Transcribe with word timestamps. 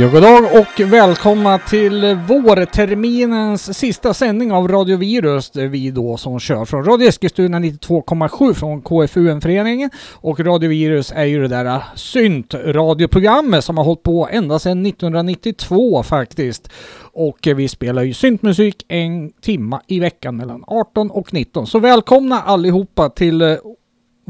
Ja, 0.00 0.08
god 0.08 0.22
dag 0.22 0.44
och 0.44 0.80
välkomna 0.92 1.58
till 1.58 2.18
vårterminens 2.28 3.78
sista 3.78 4.14
sändning 4.14 4.52
av 4.52 4.68
Radio 4.68 4.96
Virus. 4.96 5.50
Det 5.50 5.62
är 5.62 5.68
vi 5.68 5.90
då 5.90 6.16
som 6.16 6.40
kör 6.40 6.64
från 6.64 6.84
Radio 6.84 7.08
Eskilstuna 7.08 7.58
92,7 7.58 8.54
från 8.54 8.82
KFUM-föreningen. 8.82 9.90
Och 10.12 10.40
Radio 10.40 10.70
Virus 10.70 11.12
är 11.16 11.24
ju 11.24 11.40
det 11.42 11.48
där 11.48 11.82
syntradioprogrammet 11.94 13.64
som 13.64 13.78
har 13.78 13.84
hållit 13.84 14.02
på 14.02 14.28
ända 14.32 14.58
sedan 14.58 14.86
1992 14.86 16.02
faktiskt. 16.02 16.68
Och 17.12 17.38
vi 17.56 17.68
spelar 17.68 18.02
ju 18.02 18.14
syntmusik 18.14 18.84
en 18.88 19.32
timma 19.32 19.82
i 19.86 20.00
veckan 20.00 20.36
mellan 20.36 20.64
18 20.66 21.10
och 21.10 21.34
19. 21.34 21.66
Så 21.66 21.78
välkomna 21.78 22.40
allihopa 22.40 23.08
till 23.10 23.58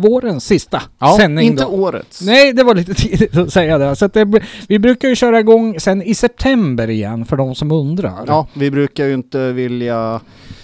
vårens 0.01 0.45
sista 0.45 0.83
sändning. 1.19 1.47
inte 1.47 1.63
då. 1.63 1.69
årets. 1.69 2.23
Nej, 2.23 2.53
det 2.53 2.63
var 2.63 2.75
lite 2.75 2.95
tidigt 3.03 3.37
att 3.37 3.53
säga 3.53 3.79
det. 3.79 3.97
Så 3.97 4.05
att 4.05 4.13
det, 4.13 4.43
vi 4.69 4.79
brukar 4.79 5.09
ju 5.09 5.15
köra 5.17 5.41
igång 5.41 5.81
sen 5.81 6.03
i 6.03 6.15
september 6.15 6.91
igen 6.91 7.25
för 7.25 7.37
de 7.37 7.55
som 7.55 7.73
undrar. 7.73 8.25
Ja, 8.27 8.47
vi 8.55 8.71
brukar 8.71 9.07
ju 9.07 9.15
inte 9.15 9.53
vilja 9.53 10.21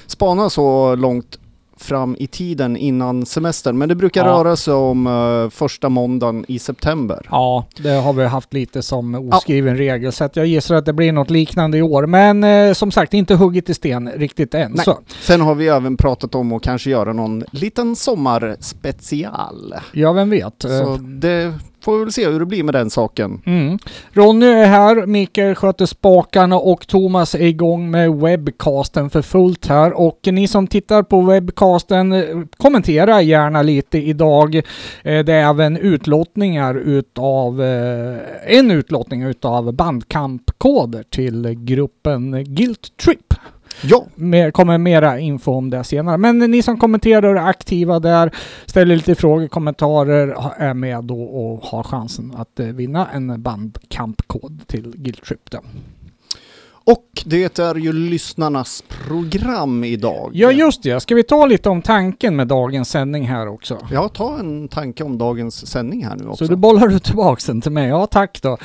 spana 0.06 0.50
så 0.50 0.94
långt 0.94 1.38
fram 1.78 2.16
i 2.18 2.26
tiden 2.26 2.76
innan 2.76 3.26
semestern, 3.26 3.78
men 3.78 3.88
det 3.88 3.94
brukar 3.94 4.26
Ja. 4.26 4.32
röra 4.32 4.56
sig 4.56 4.74
om 4.74 5.06
eh, 5.06 5.50
första 5.50 5.88
måndagen 5.88 6.44
i 6.48 6.58
september. 6.58 7.26
Ja, 7.30 7.66
det 7.76 7.90
har 7.90 8.12
vi 8.12 8.24
haft 8.24 8.52
lite 8.54 8.82
som 8.82 9.14
oskriven 9.32 9.76
regel. 9.76 10.12
Så 10.12 10.24
att 10.24 10.36
jag 10.36 10.46
gissar 10.46 10.74
att 10.74 10.86
det 10.86 10.92
blir 10.92 11.12
något 11.12 11.30
liknande 11.30 11.78
i 11.78 11.82
år. 11.82 12.06
Men 12.06 12.44
eh, 12.44 12.72
som 12.72 12.90
sagt, 12.90 13.14
inte 13.14 13.34
hugget 13.34 13.70
i 13.70 13.74
sten 13.74 14.08
riktigt 14.16 14.54
än. 14.54 14.72
Nej. 14.72 14.84
Så, 14.84 14.98
Sen 15.20 15.40
har 15.40 15.54
vi 15.54 15.68
även 15.68 15.96
pratat 15.96 16.34
om 16.34 16.52
att 16.52 16.62
kanske 16.62 16.90
göra 16.90 17.12
någon 17.12 17.44
liten 17.50 17.96
sommarspecial. 17.96 19.74
ja, 19.92 20.12
vem 20.12 20.30
vet. 20.30 20.54
Så 20.58 20.68
Eh, 20.94 20.94
det 20.98 21.54
får 21.86 21.98
vi 21.98 22.04
väl 22.04 22.12
se 22.12 22.28
hur 22.28 22.40
det 22.40 22.46
blir 22.46 22.62
med 22.62 22.74
den 22.74 22.90
saken. 22.90 23.42
Mm. 23.46 23.78
Ronny 24.12 24.46
är 24.46 24.66
här, 24.66 25.06
Mikael 25.06 25.54
sköter 25.54 25.86
spakarna 25.86 26.56
och 26.56 26.86
Thomas 26.86 27.34
är 27.34 27.42
igång 27.42 27.90
med 27.90 28.14
webcasten 28.14 29.10
för 29.10 29.22
fullt 29.22 29.66
här. 29.66 29.92
Och 29.92 30.20
ni 30.24 30.48
som 30.48 30.66
tittar 30.66 31.02
på 31.02 31.20
webcasten, 31.20 32.12
eh, 32.12 32.22
kommentera 32.56 33.22
gärna 33.22 33.62
lite 33.62 33.98
idag. 33.98 34.56
Eh, 34.56 34.62
det 35.02 35.32
är 35.32 35.50
även 35.50 35.76
utlottningar 35.76 36.74
utav, 36.74 37.62
eh, 37.62 38.16
en 38.46 38.70
utlottning 38.70 39.22
utav 39.22 39.72
bandkampkoder 39.72 41.02
till 41.10 41.54
gruppen 41.58 42.44
Guilt 42.44 42.96
Trip. 42.96 43.34
Ja, 43.82 44.06
Mer, 44.14 44.50
kommer 44.50 44.78
mera 44.78 45.18
info 45.18 45.52
om 45.52 45.70
det 45.70 45.84
senare. 45.84 46.18
Men 46.18 46.38
ni 46.38 46.62
som 46.62 46.78
kommenterar 46.78 47.34
och 47.34 47.42
är 47.42 47.48
aktiva 47.48 48.00
där, 48.00 48.30
ställer 48.66 48.96
lite 48.96 49.14
frågor, 49.14 49.48
kommentarer, 49.48 50.36
är 50.56 50.74
med 50.74 51.04
då 51.04 51.22
och 51.22 51.64
har 51.64 51.82
chansen 51.82 52.34
att 52.36 52.60
eh, 52.60 52.66
vinna 52.66 53.08
en 53.12 53.42
bandkampkod 53.42 54.60
till 54.66 54.92
Guilt 54.96 55.24
Trip. 55.24 55.50
Då 55.50 55.58
och 56.86 57.22
det 57.24 57.58
är 57.58 57.74
ju 57.74 57.92
lyssnarnas 57.92 58.84
program 59.06 59.84
idag. 59.84 60.30
Ja 60.34 60.52
just 60.52 60.82
det, 60.82 61.00
ska 61.00 61.14
vi 61.14 61.22
ta 61.22 61.46
lite 61.46 61.68
om 61.68 61.82
tanken 61.82 62.36
med 62.36 62.48
dagens 62.48 62.90
sändning 62.90 63.26
här 63.28 63.48
också? 63.48 63.78
Ja, 63.92 64.08
ta 64.08 64.38
en 64.38 64.68
tanke 64.68 65.04
om 65.04 65.18
dagens 65.18 65.66
sändning 65.66 66.04
här 66.04 66.16
nu 66.16 66.28
också. 66.28 66.46
Så 66.46 66.50
du 66.50 66.56
bollar 66.56 66.88
du 66.88 66.98
tillbaks 66.98 67.44
den 67.44 67.60
till 67.60 67.72
mig? 67.72 67.88
Ja 67.88 68.06
tack 68.06 68.42
då. 68.42 68.58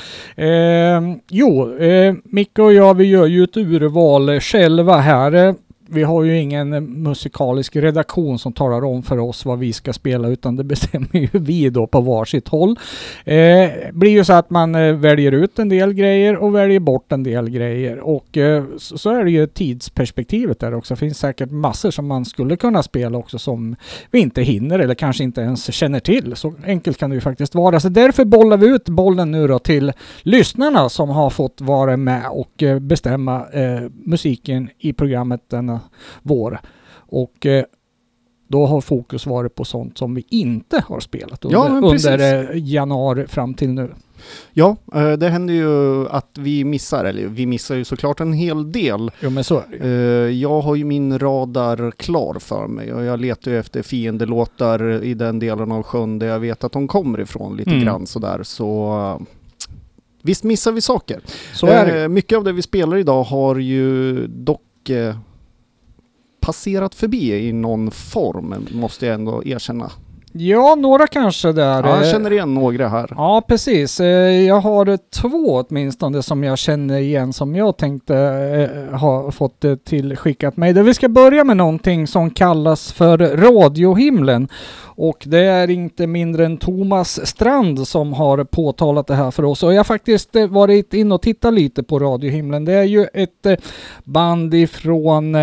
Eh, 0.43 1.01
jo, 1.29 1.77
eh, 1.77 2.15
Micke 2.23 2.59
och 2.59 2.73
jag 2.73 2.93
vi 2.93 3.03
gör 3.03 3.25
ju 3.25 3.43
ett 3.43 3.57
urval 3.57 4.39
själva 4.39 4.97
här. 4.97 5.55
Vi 5.93 6.03
har 6.03 6.23
ju 6.23 6.39
ingen 6.39 6.73
eh, 6.73 6.81
musikalisk 6.81 7.75
redaktion 7.75 8.39
som 8.39 8.53
talar 8.53 8.83
om 8.83 9.03
för 9.03 9.17
oss 9.17 9.45
vad 9.45 9.59
vi 9.59 9.73
ska 9.73 9.93
spela 9.93 10.27
utan 10.27 10.55
det 10.55 10.63
bestämmer 10.71 11.15
ju 11.15 11.29
vi 11.31 11.69
då 11.69 11.87
på 11.87 12.01
varsitt 12.01 12.47
håll. 12.47 12.79
Eh, 13.25 13.69
blir 13.93 14.11
ju 14.11 14.23
så 14.23 14.33
att 14.33 14.49
man 14.49 14.75
eh, 14.75 14.93
väljer 14.93 15.31
ut 15.31 15.59
en 15.59 15.69
del 15.69 15.93
grejer 15.93 16.35
och 16.35 16.55
väljer 16.55 16.79
bort 16.79 17.11
en 17.11 17.23
del 17.23 17.49
grejer 17.49 17.99
och 17.99 18.37
eh, 18.37 18.63
så, 18.77 18.97
så 18.97 19.09
är 19.09 19.23
det 19.23 19.31
ju 19.31 19.47
tidsperspektivet 19.47 20.59
där 20.59 20.73
också. 20.73 20.93
Det 20.93 20.99
finns 20.99 21.19
säkert 21.19 21.51
massor 21.51 21.91
som 21.91 22.07
man 22.07 22.25
skulle 22.25 22.55
kunna 22.55 22.83
spela 22.83 23.17
också 23.17 23.39
som 23.39 23.75
vi 24.11 24.19
inte 24.19 24.41
hinner 24.41 24.79
eller 24.79 24.95
kanske 24.95 25.23
inte 25.23 25.41
ens 25.41 25.73
känner 25.73 25.99
till. 25.99 26.35
Så 26.35 26.53
enkelt 26.65 26.97
kan 26.97 27.09
det 27.09 27.13
ju 27.13 27.21
faktiskt 27.21 27.55
vara. 27.55 27.79
Så 27.79 27.89
därför 27.89 28.25
bollar 28.25 28.57
vi 28.57 28.67
ut 28.67 28.89
bollen 28.89 29.31
nu 29.31 29.47
då 29.47 29.59
till 29.59 29.93
lyssnarna 30.21 30.89
som 30.89 31.09
har 31.09 31.29
fått 31.29 31.61
vara 31.61 31.97
med 31.97 32.23
och 32.31 32.63
eh, 32.63 32.79
bestämma 32.79 33.45
eh, 33.53 33.81
musiken 34.05 34.69
i 34.79 34.93
programmet 34.93 35.41
denna 35.49 35.80
vår. 36.21 36.59
Och 36.93 37.45
eh, 37.45 37.63
då 38.47 38.65
har 38.65 38.81
fokus 38.81 39.25
varit 39.25 39.55
på 39.55 39.65
sånt 39.65 39.97
som 39.97 40.15
vi 40.15 40.25
inte 40.29 40.83
har 40.87 40.99
spelat 40.99 41.45
under, 41.45 41.57
Ja, 41.57 41.67
under 41.83 42.51
eh, 42.51 42.57
januari 42.63 43.27
fram 43.27 43.53
till 43.53 43.69
nu. 43.69 43.91
Ja, 44.53 44.75
eh, 44.95 45.11
det 45.11 45.29
händer 45.29 45.53
ju 45.53 46.07
att 46.09 46.29
vi 46.39 46.63
missar, 46.63 47.05
eller 47.05 47.27
vi 47.27 47.45
missar 47.45 47.75
ju 47.75 47.83
såklart 47.83 48.19
en 48.19 48.33
hel 48.33 48.71
del. 48.71 49.11
Jo 49.19 49.29
men 49.29 49.43
så 49.43 49.57
är 49.57 49.63
det 49.79 49.87
ju. 50.29 50.39
Jag 50.39 50.61
har 50.61 50.75
ju 50.75 50.83
min 50.83 51.19
radar 51.19 51.91
klar 51.91 52.37
för 52.39 52.67
mig 52.67 52.93
och 52.93 53.03
jag 53.03 53.19
letar 53.21 53.51
ju 53.51 53.59
efter 53.59 53.81
fiendelåtar 53.81 55.03
i 55.03 55.13
den 55.13 55.39
delen 55.39 55.71
av 55.71 55.83
sjön 55.83 56.19
där 56.19 56.27
jag 56.27 56.39
vet 56.39 56.63
att 56.63 56.71
de 56.71 56.87
kommer 56.87 57.19
ifrån 57.21 57.57
lite 57.57 57.71
Mm. 57.71 57.83
grann 57.83 58.07
sådär. 58.07 58.43
Så 58.43 59.21
visst 60.21 60.43
missar 60.43 60.71
vi 60.71 60.81
saker. 60.81 61.21
Så 61.53 61.67
är 61.67 61.85
det 61.93 62.07
Mycket 62.07 62.37
av 62.37 62.43
det 62.43 62.51
vi 62.53 62.61
spelar 62.61 62.97
idag 62.97 63.23
har 63.23 63.55
ju 63.55 64.17
dock 64.27 64.89
passerat 66.41 66.95
förbi 66.95 67.47
i 67.47 67.53
någon 67.53 67.91
form, 67.91 68.67
måste 68.71 69.05
jag 69.05 69.15
ändå 69.15 69.43
erkänna. 69.45 69.91
Ja, 70.33 70.75
några 70.75 71.07
kanske 71.07 71.51
där. 71.51 71.83
Ja, 71.83 71.89
jag 71.89 72.05
eh, 72.05 72.11
känner 72.11 72.31
igen 72.31 72.53
några 72.53 72.87
här. 72.87 73.07
Ja, 73.11 73.43
precis. 73.47 73.99
Eh, 73.99 74.41
Jag 74.41 74.61
har 74.61 74.97
två 75.21 75.63
åtminstone 75.69 76.23
som 76.23 76.43
jag 76.43 76.57
känner 76.57 76.99
igen 76.99 77.33
som 77.33 77.55
jag 77.55 77.77
tänkte 77.77 78.15
eh, 78.17 78.99
ha 78.99 79.31
fått 79.31 79.65
tillskickat 79.85 80.57
mig. 80.57 80.73
Vi 80.73 80.93
ska 80.93 81.09
börja 81.09 81.43
med 81.43 81.57
någonting 81.57 82.07
som 82.07 82.29
kallas 82.29 82.91
för 82.93 83.17
radiohimlen. 83.17 84.47
Och 84.83 85.23
det 85.25 85.39
är 85.45 85.69
inte 85.69 86.07
mindre 86.07 86.45
än 86.45 86.57
Thomas 86.57 87.27
Strand 87.27 87.87
som 87.87 88.13
har 88.13 88.43
påtalat 88.43 89.07
det 89.07 89.15
här 89.15 89.31
för 89.31 89.45
oss. 89.45 89.63
Och 89.63 89.73
jag 89.73 89.79
har 89.79 89.83
faktiskt 89.83 90.35
varit 90.49 90.93
in 90.93 91.11
och 91.11 91.21
tittat 91.21 91.53
lite 91.53 91.83
på 91.83 91.99
radiohimlen. 91.99 92.65
Det 92.65 92.73
är 92.73 92.83
ju 92.83 93.05
ett 93.13 93.61
band 94.03 94.53
ifrån 94.53 95.35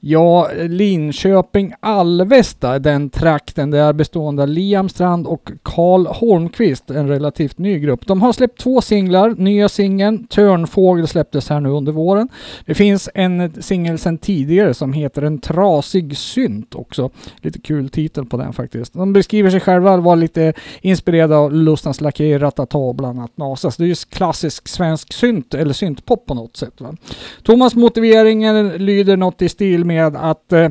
Ja, 0.00 0.48
Linköping, 0.68 1.74
Alvesta, 1.80 2.78
den 2.78 3.10
trakten. 3.10 3.70
Det 3.70 3.78
är 3.78 3.92
bestående 3.92 4.42
av 4.42 4.48
Liam 4.48 4.88
Strand 4.88 5.26
och 5.26 5.50
Karl 5.62 6.06
Holmqvist, 6.06 6.90
en 6.90 7.08
relativt 7.08 7.58
ny 7.58 7.78
grupp. 7.78 8.06
De 8.06 8.22
har 8.22 8.32
släppt 8.32 8.60
två 8.60 8.80
singlar. 8.80 9.34
Nya 9.38 9.68
singeln 9.68 10.26
Törnfågel 10.26 11.08
släpptes 11.08 11.48
här 11.48 11.60
nu 11.60 11.68
under 11.68 11.92
våren. 11.92 12.28
Det 12.66 12.74
finns 12.74 13.08
en 13.14 13.62
singel 13.62 13.98
sedan 13.98 14.18
tidigare 14.18 14.74
som 14.74 14.92
heter 14.92 15.22
En 15.22 15.38
trasig 15.38 16.16
synt 16.16 16.74
också. 16.74 17.10
Lite 17.42 17.58
kul 17.58 17.88
titel 17.88 18.24
på 18.24 18.36
den 18.36 18.52
faktiskt. 18.52 18.92
De 18.92 19.12
beskriver 19.12 19.50
sig 19.50 19.60
själva 19.60 19.96
vara 19.96 20.14
lite 20.14 20.52
inspirerade 20.80 21.36
av 21.36 21.52
Lustans 21.52 22.00
Lakejer, 22.00 22.38
Ratata 22.38 22.78
och 22.78 22.94
bland 22.94 23.18
annat 23.18 23.36
Nasas. 23.36 23.76
Det 23.76 23.84
är 23.84 23.88
ju 23.88 23.94
klassisk 24.10 24.68
svensk 24.68 25.12
synt, 25.12 25.54
eller 25.54 25.72
syntpop 25.72 26.26
på 26.26 26.34
något 26.34 26.56
sätt. 26.56 26.80
Va? 26.80 26.94
Thomas 27.42 27.74
motiveringen 27.74 28.68
lyder 28.68 29.16
något 29.16 29.42
i 29.42 29.48
stil 29.48 29.84
med 29.88 29.97
att 30.06 30.52
eh, 30.52 30.68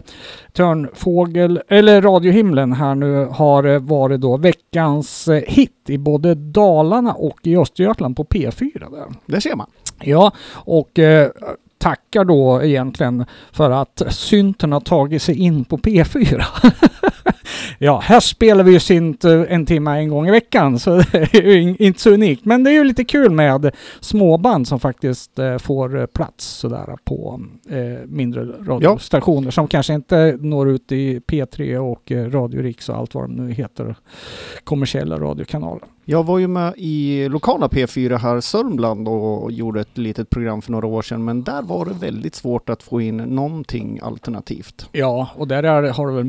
Törnfågel, 0.54 1.62
eller 1.68 2.02
Radiohimlen 2.02 2.74
här 2.74 2.96
nu 2.96 3.26
har 3.26 3.64
eh, 3.64 3.80
varit 3.80 4.22
då 4.22 4.38
veckans 4.38 5.28
eh, 5.28 5.44
hit 5.48 5.72
i 5.88 5.98
både 5.98 6.36
Dalarna 6.36 7.14
och 7.14 7.40
i 7.44 7.58
Östergötland 7.58 8.16
på 8.16 8.24
P4 8.24 8.92
där. 8.92 9.06
Där 9.26 9.40
ser 9.40 9.56
man. 9.56 9.68
Ja, 10.00 10.32
och 10.54 11.00
eh, 11.00 11.30
tackar 11.78 12.26
då 12.26 12.64
egentligen 12.64 13.26
för 13.52 13.72
att 13.72 14.02
synten 14.10 14.72
har 14.72 14.80
tagit 14.80 15.22
sig 15.22 15.36
in 15.36 15.66
på 15.66 15.78
P4. 15.78 16.44
ja, 17.80 18.00
här 18.00 18.20
spelar 18.20 18.64
vi 18.64 18.72
ju 18.72 18.80
synt 18.80 19.26
eh, 19.26 19.44
en 19.50 19.66
timme 19.66 19.92
en 19.92 20.10
gång 20.10 20.28
i 20.28 20.32
veckan, 20.32 20.80
så 20.80 20.96
det 21.12 21.34
är 21.34 21.42
ju 21.42 21.62
in- 21.62 21.76
inte 21.80 22.02
så 22.02 22.10
unikt. 22.12 22.46
Men 22.46 22.64
det 22.64 22.70
är 22.70 22.74
ju 22.74 22.84
lite 22.84 23.04
kul 23.04 23.32
med 23.32 23.76
småband 24.00 24.68
som 24.68 24.80
faktiskt 24.80 25.40
eh, 25.40 25.58
får 25.58 26.00
eh, 26.00 26.06
plats 26.06 26.46
sådär 26.46 26.98
på 27.04 27.42
mindre 28.06 28.46
radiostationer 28.46 29.52
som 29.52 29.68
kanske 29.68 29.94
inte 29.94 30.38
når 30.40 30.70
ut 30.70 30.92
i 30.92 31.20
P3 31.20 31.78
och 31.78 32.12
eh, 32.12 32.32
Radio 32.32 32.62
Rix 32.62 32.90
och 32.90 32.96
allt 32.96 33.16
vad 33.16 33.24
de 33.24 33.32
nu 33.32 33.52
heter, 33.54 33.96
kommersiella 34.64 35.18
radiokanaler. 35.18 35.84
Jag 36.10 36.24
var 36.26 36.40
ju 36.40 36.48
med 36.48 36.74
i 36.78 37.28
lokala 37.30 37.68
P4 37.68 38.18
här 38.18 38.42
Sörmland 38.42 39.08
och 39.08 39.52
gjorde 39.52 39.82
ett 39.82 39.98
litet 39.98 40.30
program 40.30 40.62
för 40.62 40.72
några 40.72 40.88
år 40.88 41.02
sedan 41.02 41.26
men 41.26 41.44
där 41.44 41.62
var 41.62 41.86
det 41.86 41.94
väldigt 41.94 42.36
svårt 42.36 42.70
att 42.70 42.84
få 42.84 43.02
in 43.02 43.18
någonting 43.18 44.00
alternativt. 44.04 44.90
Ja, 44.92 45.30
och 45.36 45.48
där 45.48 45.64
är, 45.64 45.90
har 45.94 46.08
du 46.08 46.14
väl 46.14 46.24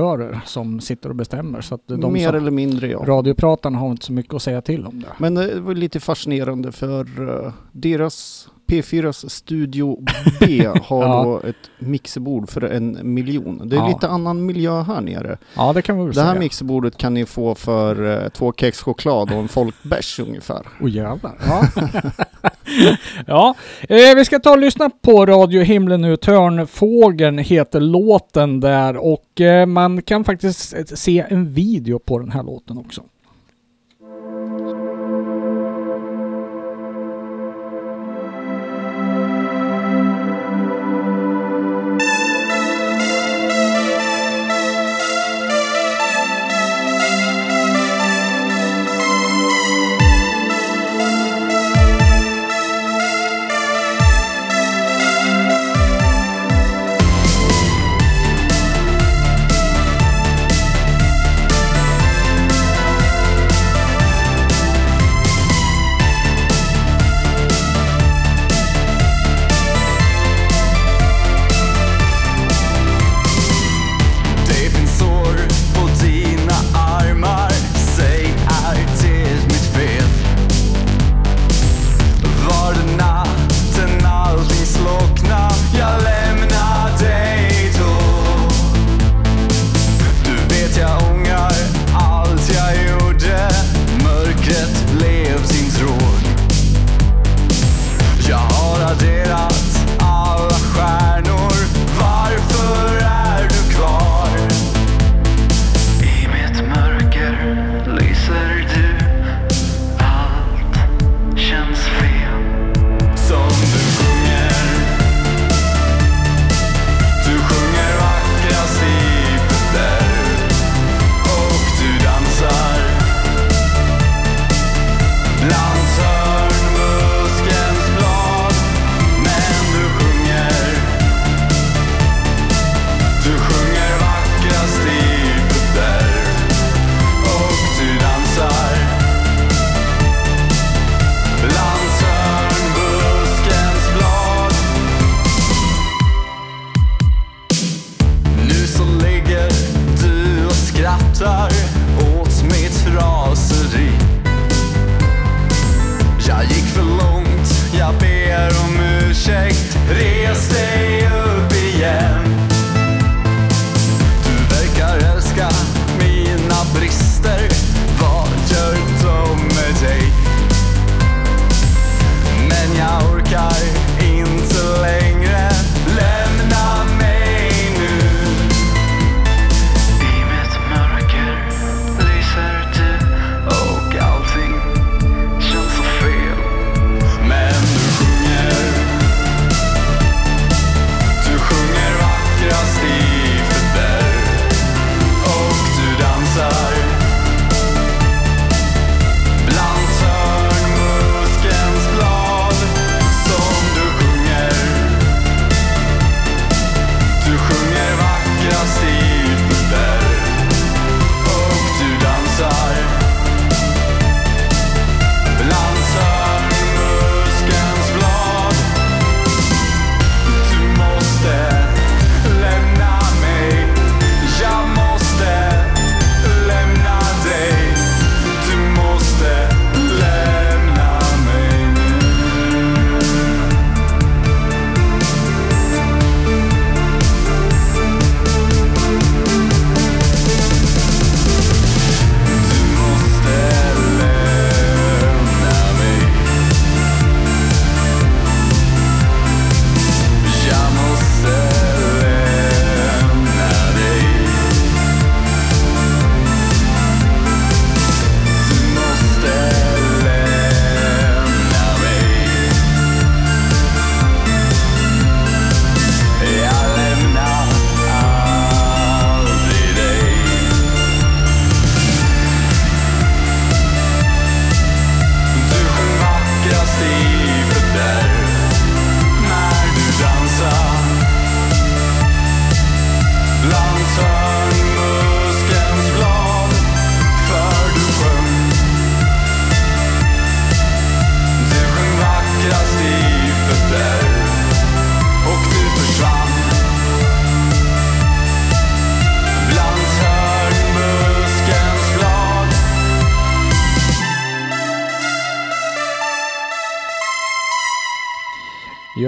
musikredaktörer 0.00 0.40
som 0.46 0.80
sitter 0.80 1.08
och 1.08 1.16
bestämmer. 1.16 1.60
Så 1.60 1.74
att 1.74 1.82
de 1.86 2.12
Mer 2.12 2.32
eller 2.32 2.50
mindre 2.50 2.88
ja. 2.88 3.04
radiopratarna 3.06 3.78
har 3.78 3.90
inte 3.90 4.06
så 4.06 4.12
mycket 4.12 4.34
att 4.34 4.42
säga 4.42 4.62
till 4.62 4.86
om 4.86 5.00
det. 5.00 5.08
Men 5.18 5.34
det 5.34 5.60
var 5.60 5.74
lite 5.74 6.00
fascinerande 6.00 6.72
för 6.72 7.28
eh, 7.46 7.52
deras 7.72 8.48
P4s 8.72 9.28
Studio 9.28 9.98
B 10.40 10.66
har 10.82 11.02
Ja. 11.02 11.22
då 11.24 11.48
ett 11.48 11.56
mixerbord 11.78 12.50
för 12.50 12.62
en 12.64 12.98
miljon. 13.14 13.68
Det 13.68 13.76
är 13.76 13.80
Ja. 13.80 13.88
lite 13.88 14.08
annan 14.08 14.46
miljö 14.46 14.82
här 14.82 15.00
nere. 15.00 15.38
Ja, 15.56 15.72
det 15.72 15.82
kan 15.82 15.96
vi 15.96 16.02
väl 16.02 16.08
Det 16.08 16.14
säga. 16.14 16.26
här 16.26 16.38
mixerbordet 16.38 16.96
kan 16.96 17.14
ni 17.14 17.26
få 17.26 17.54
för 17.54 18.22
eh, 18.24 18.28
två 18.28 18.52
kex 18.56 18.82
choklad 18.82 19.32
och 19.32 19.38
en 19.38 19.48
folkbärs 19.48 20.20
ungefär. 20.20 20.62
Åh 20.80 20.90
jävlar. 20.90 21.34
Ja, 21.46 21.64
ja 23.26 23.54
eh, 23.88 24.14
vi 24.16 24.24
ska 24.24 24.38
ta 24.38 24.50
och 24.50 24.58
lyssna 24.58 24.90
på 25.02 25.26
Radio 25.26 25.62
Himlen 25.62 26.00
nu. 26.00 26.16
Törnfågeln 26.16 27.38
heter 27.38 27.80
låten 27.80 28.60
där 28.60 28.96
och 28.96 29.40
eh, 29.40 29.66
man 29.66 30.02
kan 30.02 30.24
faktiskt 30.24 30.98
se 30.98 31.24
en 31.28 31.52
video 31.52 31.98
på 31.98 32.18
den 32.18 32.30
här 32.32 32.42
låten 32.42 32.78
också. 32.78 33.02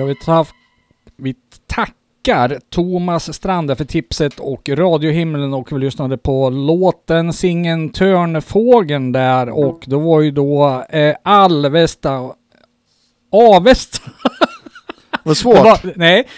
Ja, 0.05 0.09
vi, 0.09 0.15
tar, 0.15 0.49
vi 1.17 1.35
tackar 1.67 2.61
Thomas 2.71 3.35
Strande 3.35 3.77
för 3.77 3.85
tipset 3.85 4.41
och 4.41 4.69
Radiohimlen 4.69 5.55
och 5.55 5.73
vi 5.73 5.79
lyssnade 5.79 6.19
på 6.19 6.51
låten 6.51 7.33
Singen 7.33 7.89
Törnfågeln 7.89 9.13
där 9.13 9.49
och 9.49 9.85
då 9.87 9.99
var 9.99 10.21
ju 10.21 10.31
då 10.31 10.85
eh, 10.89 11.15
Alvesta 11.23 12.33
Avesta. 13.33 14.11
Vad 15.23 15.37
svårt. 15.37 15.57
Var, 15.57 15.93
nej, 15.97 16.29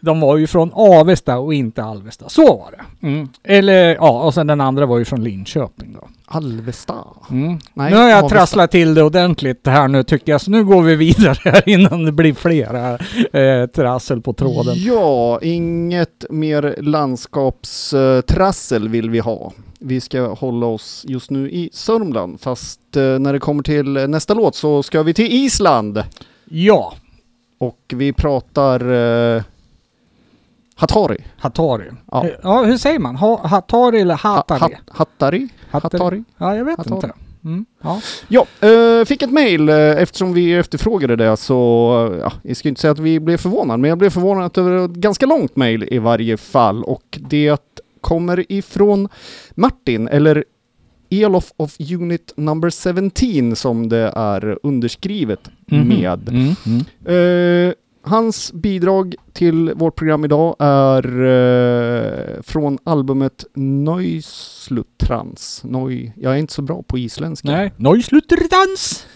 de 0.00 0.20
var 0.20 0.36
ju 0.36 0.46
från 0.46 0.70
Avesta 0.72 1.38
och 1.38 1.54
inte 1.54 1.84
Alvesta. 1.84 2.28
Så 2.28 2.56
var 2.56 2.70
det. 2.70 3.06
Mm. 3.06 3.28
Eller 3.42 3.94
ja, 3.94 4.22
och 4.22 4.34
sen 4.34 4.46
den 4.46 4.60
andra 4.60 4.86
var 4.86 4.98
ju 4.98 5.04
från 5.04 5.24
Linköping 5.24 5.92
då. 5.92 6.08
Alvesta? 6.34 6.94
Mm. 7.30 7.58
Nej, 7.74 7.90
nu 7.90 7.96
har 7.96 8.08
jag 8.08 8.18
Avesta. 8.18 8.36
trasslat 8.36 8.70
till 8.70 8.94
det 8.94 9.02
ordentligt 9.02 9.66
här 9.66 9.88
nu 9.88 10.02
tycker 10.02 10.32
jag, 10.32 10.40
så 10.40 10.50
nu 10.50 10.64
går 10.64 10.82
vi 10.82 10.96
vidare 10.96 11.36
här 11.44 11.68
innan 11.68 12.04
det 12.04 12.12
blir 12.12 12.34
flera 12.34 12.98
eh, 13.32 13.66
trassel 13.66 14.20
på 14.20 14.32
tråden. 14.32 14.74
Ja, 14.76 15.38
inget 15.42 16.24
mer 16.30 16.76
landskapstrassel 16.80 18.88
vill 18.88 19.10
vi 19.10 19.18
ha. 19.18 19.52
Vi 19.78 20.00
ska 20.00 20.34
hålla 20.34 20.66
oss 20.66 21.04
just 21.08 21.30
nu 21.30 21.50
i 21.50 21.70
Sörmland, 21.72 22.40
fast 22.40 22.96
eh, 22.96 23.02
när 23.18 23.32
det 23.32 23.38
kommer 23.38 23.62
till 23.62 23.92
nästa 23.92 24.34
låt 24.34 24.54
så 24.54 24.82
ska 24.82 25.02
vi 25.02 25.14
till 25.14 25.32
Island. 25.32 26.04
Ja, 26.44 26.94
Och 27.58 27.78
vi 27.94 28.12
pratar 28.12 28.92
eh, 29.36 29.42
Hatari. 30.76 31.24
Hatari. 31.38 31.90
Ja. 32.10 32.24
Eh, 32.26 32.30
ja, 32.42 32.62
hur 32.64 32.76
säger 32.76 32.98
man? 32.98 33.16
Ha, 33.16 33.46
hatari 33.46 34.00
eller 34.00 34.14
hatari? 34.14 34.58
Ha, 34.60 34.68
hat, 34.68 34.96
hattari? 34.96 35.48
Hatari? 35.82 36.24
Ja, 36.38 36.56
jag 36.56 36.64
vet 36.64 36.78
Hatari. 36.78 36.94
inte. 36.94 37.12
Mm. 37.44 37.64
Ja. 37.82 38.00
Ja, 38.28 38.46
eh, 38.68 39.04
fick 39.04 39.22
ett 39.22 39.30
mail 39.32 39.68
eh, 39.68 39.76
eftersom 39.76 40.32
vi 40.32 40.52
efterfrågade 40.54 41.16
det 41.16 41.36
så, 41.36 41.54
ja, 42.20 42.32
jag 42.42 42.56
ska 42.56 42.68
inte 42.68 42.80
säga 42.80 42.90
att 42.90 42.98
vi 42.98 43.20
blev 43.20 43.36
förvånade, 43.36 43.78
men 43.80 43.88
jag 43.88 43.98
blev 43.98 44.10
förvånad 44.10 44.58
över 44.58 44.84
ett 44.84 44.90
ganska 44.90 45.26
långt 45.26 45.56
mail 45.56 45.88
i 45.90 45.98
varje 45.98 46.36
fall 46.36 46.84
och 46.84 47.18
det 47.28 47.60
kommer 48.00 48.52
ifrån 48.52 49.08
Martin, 49.54 50.08
eller 50.08 50.44
Elof 51.10 51.52
of 51.56 51.76
Unit 51.92 52.32
number 52.36 52.70
17 53.10 53.56
som 53.56 53.88
det 53.88 54.12
är 54.16 54.58
underskrivet 54.62 55.50
Mhm. 55.66 55.88
med. 55.88 56.28
Mm. 56.28 56.54
Mm. 56.66 57.68
Eh, 57.68 57.74
hans 58.04 58.52
bidrag 58.52 59.14
till 59.32 59.72
vårt 59.74 59.96
program 59.96 60.24
idag 60.24 60.56
är 60.58 61.24
eh, 61.24 62.42
från 62.42 62.78
albumet 62.84 63.44
Neuslutrans. 63.54 65.60
Neu, 65.64 66.12
jag 66.16 66.32
är 66.32 66.36
inte 66.36 66.52
så 66.52 66.62
bra 66.62 66.82
på 66.82 66.98
isländska. 66.98 67.48
Nej. 67.48 67.72
Neuslutterdans! 67.76 69.06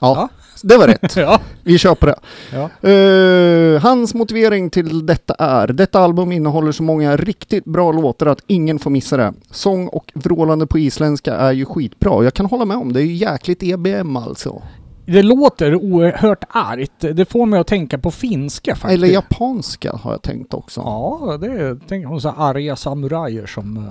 Ja, 0.00 0.28
det 0.62 0.76
var 0.76 0.86
rätt. 0.86 1.12
ja. 1.16 1.40
Vi 1.64 1.78
kör 1.78 1.94
på 1.94 2.06
det. 2.06 2.16
ja. 2.52 2.88
Eh, 2.88 3.82
hans 3.82 4.14
motivering 4.14 4.70
till 4.70 5.06
detta 5.06 5.34
är 5.34 5.66
Detta 5.66 6.00
album 6.00 6.32
innehåller 6.32 6.72
så 6.72 6.82
många 6.82 7.16
riktigt 7.16 7.64
bra 7.64 7.92
låtar 7.92 8.26
att 8.26 8.42
ingen 8.46 8.78
får 8.78 8.90
missa 8.90 9.16
det. 9.16 9.34
Sång 9.50 9.88
och 9.88 10.12
vrålande 10.14 10.66
på 10.66 10.78
isländska 10.78 11.34
är 11.34 11.52
ju 11.52 11.64
skitbra. 11.64 12.24
Jag 12.24 12.34
kan 12.34 12.46
hålla 12.46 12.64
med 12.64 12.76
om 12.76 12.92
det. 12.92 13.00
är 13.00 13.04
ju 13.04 13.14
jäkligt 13.14 13.62
EBM 13.62 14.16
alltså. 14.16 14.62
Det 15.08 15.22
låter 15.22 15.74
oerhört 15.74 16.44
argt. 16.48 16.92
Det 17.16 17.30
får 17.30 17.46
mig 17.46 17.60
att 17.60 17.66
tänka 17.66 17.98
på 17.98 18.10
finska 18.10 18.74
faktiskt. 18.76 18.94
Eller 19.02 19.14
japanska 19.14 19.92
har 19.92 20.10
jag 20.12 20.22
tänkt 20.22 20.54
också. 20.54 20.80
Ja, 20.80 21.38
det 21.40 21.74
tänker 21.88 22.08
jag. 22.10 22.22
Så 22.22 22.28
arga 22.28 22.76
samurajer 22.76 23.46
som... 23.46 23.76
eh, 23.76 23.82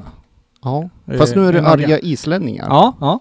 Ja. 0.64 0.90
Fast 1.18 1.36
nu 1.36 1.48
är 1.48 1.54
det 1.54 1.68
arga 1.68 2.00
islänningar. 2.00 2.66
Ja, 2.70 2.94
ja. 3.02 3.20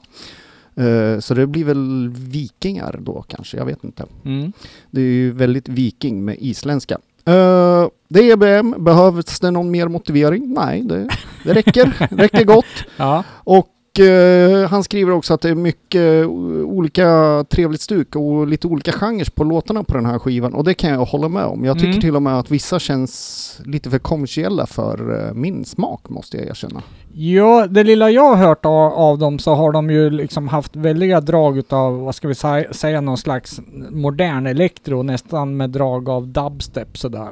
Eh, 0.85 1.19
så 1.21 1.35
det 1.35 1.47
blir 1.47 1.65
väl 1.65 2.09
vikingar 2.17 2.97
då 3.01 3.25
kanske, 3.29 3.57
jag 3.57 3.65
vet 3.65 3.85
inte. 3.85 4.05
Mm. 4.25 4.53
Det 4.91 5.01
är 5.01 5.05
ju 5.05 5.33
väldigt 5.33 5.69
viking 5.69 6.25
med 6.25 6.37
isländska. 6.41 6.95
Eh, 7.25 7.87
det 8.09 8.21
är 8.21 8.33
EBM, 8.33 8.85
behövs 8.85 9.41
det 9.41 9.51
någon 9.51 9.71
mer 9.71 9.89
motivering? 9.89 10.55
Nej, 10.55 10.83
det, 10.83 11.09
det 11.45 11.53
räcker, 11.55 12.09
räcker 12.17 12.45
gott. 12.45 12.65
Ja. 12.97 13.25
Och 13.31 13.69
eh, 14.01 14.69
han 14.69 14.85
skriver 14.85 15.13
också 15.13 15.35
att 15.35 15.41
det 15.41 15.49
är 15.49 15.55
mycket 15.55 16.27
o- 16.27 16.63
olika 16.65 17.45
trevligt 17.51 17.81
stuk 17.81 18.17
och 18.17 18.47
lite 18.47 18.67
olika 18.67 18.93
genrer 18.93 19.31
på 19.35 19.45
låtarna 19.45 19.85
på 19.85 19.95
den 19.95 20.07
här 20.07 20.19
skivan 20.19 20.55
och 20.55 20.65
det 20.65 20.75
kan 20.75 20.91
jag 20.91 21.05
hålla 21.05 21.29
med 21.29 21.45
om. 21.45 21.65
Jag 21.65 21.77
tycker 21.77 21.89
Mm. 21.91 22.01
till 22.01 22.17
och 22.17 22.23
med 22.23 22.39
att 22.39 22.51
vissa 22.51 22.79
känns 22.79 23.61
lite 23.65 23.91
för 23.91 23.99
kommersiella 23.99 24.67
för 24.67 25.27
eh, 25.29 25.35
min 25.35 25.65
smak 25.65 26.09
måste 26.09 26.37
jag 26.37 26.47
erkänna. 26.47 26.83
Ja, 27.13 27.67
det 27.67 27.85
lilla 27.85 28.11
jag 28.11 28.23
har 28.37 28.37
hört 28.47 28.65
av, 28.67 28.93
av 28.93 29.19
dem 29.19 29.39
så 29.39 29.55
har 29.55 29.73
de 29.73 29.91
ju 29.91 30.11
liksom 30.11 30.49
haft 30.49 30.77
väldiga 30.77 31.21
drag 31.21 31.59
utav, 31.59 31.99
vad 32.01 32.15
ska 32.15 32.29
vi 32.29 32.35
säga, 32.35 32.73
säga 32.73 33.01
någon 33.01 33.19
slags 33.19 33.61
modern 33.91 34.47
elektro, 34.47 35.03
nästan 35.03 35.57
med 35.57 35.71
drag 35.71 36.09
av 36.09 36.29
dubstep 36.29 36.99
sådär. 36.99 37.29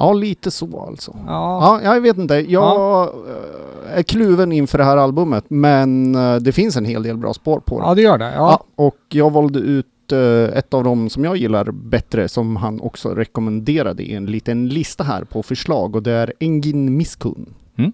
Ja, 0.00 0.12
lite 0.12 0.50
så 0.50 0.86
alltså. 0.88 1.16
Ja. 1.26 1.80
Ja, 1.82 1.94
jag 1.94 2.00
vet 2.00 2.18
inte. 2.18 2.34
Jag 2.34 3.02
eh, 3.08 3.98
är 3.98 4.02
kluven 4.02 4.52
inför 4.52 4.78
det 4.78 4.84
här 4.84 4.96
albumet 4.96 5.44
men 5.48 6.14
eh, 6.14 6.36
det 6.36 6.52
finns 6.52 6.76
en 6.76 6.84
hel 6.84 7.02
del 7.02 7.16
bra 7.16 7.34
spår 7.34 7.60
på 7.60 7.80
det. 7.80 7.86
Ja, 7.86 7.94
det 7.94 8.02
gör 8.02 8.18
det. 8.18 8.24
Ja. 8.24 8.30
Ja, 8.34 8.64
och 8.84 8.98
jag 9.08 9.30
valde 9.30 9.58
ut 9.58 10.12
eh, 10.12 10.58
ett 10.58 10.74
av 10.74 10.84
dem 10.84 11.10
som 11.10 11.24
jag 11.24 11.36
gillar 11.36 11.70
bättre 11.70 12.28
som 12.28 12.56
han 12.56 12.80
också 12.80 13.08
rekommenderade 13.08 14.02
i 14.02 14.14
en 14.14 14.26
liten 14.26 14.68
lista 14.68 15.04
här 15.04 15.24
på 15.24 15.42
förslag 15.42 15.96
och 15.96 16.02
det 16.02 16.12
är 16.12 16.32
Engin 16.40 16.96
Miskun. 16.96 17.54
Mm. 17.78 17.92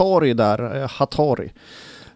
Atari 0.00 0.34
där, 0.34 0.82
eh, 0.82 0.88
Hatari. 0.90 1.50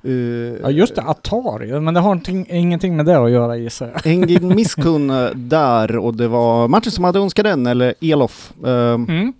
Uh, 0.05 0.55
Ja 0.63 0.71
just 0.71 0.95
det, 0.95 1.03
Atari. 1.03 1.81
Men 1.81 1.95
det 1.95 2.01
har 2.01 2.21
ingenting, 2.49 2.97
med 2.97 3.07
det 3.07 3.19
att 3.19 3.31
göra 3.31 3.57
gissar 3.57 3.91
jag. 3.95 4.07
Engin 4.13 4.49
Miskun 4.57 5.11
eh, 5.11 5.31
där 5.35 5.97
och 5.97 6.15
det 6.15 6.29
var 6.29 6.69
Martin 6.69 6.93
som 6.93 7.05
hade 7.05 7.19
önskat 7.19 7.45
den, 7.45 7.67
eller 7.67 7.95
Elof. 8.01 8.53
Eh, 8.65 8.71
Mm. 8.95 9.33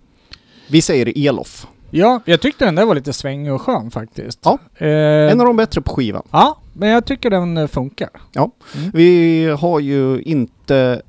vi 0.69 0.81
säger 0.81 1.27
Elof. 1.27 1.67
Ja, 1.91 2.21
jag 2.25 2.41
tyckte 2.41 2.65
den 2.65 2.75
där 2.75 2.85
var 2.85 2.95
lite 2.95 3.13
svängig 3.13 3.53
och 3.53 3.61
skön 3.61 3.91
faktiskt. 3.91 4.39
Ja, 4.43 4.57
Eh, 4.77 5.31
En 5.31 5.39
av 5.41 5.45
de 5.47 5.55
bättre 5.57 5.81
på 5.81 5.93
skivan. 5.93 6.23
ja, 6.31 6.57
men 6.73 6.89
jag 6.89 7.05
tycker 7.05 7.29
den 7.29 7.67
funkar. 7.67 8.09
Ja. 8.31 8.51
Mm. 8.77 8.91
Vi 8.93 9.45
har 9.59 9.79
ju 9.79 10.21
inte, 10.21 11.01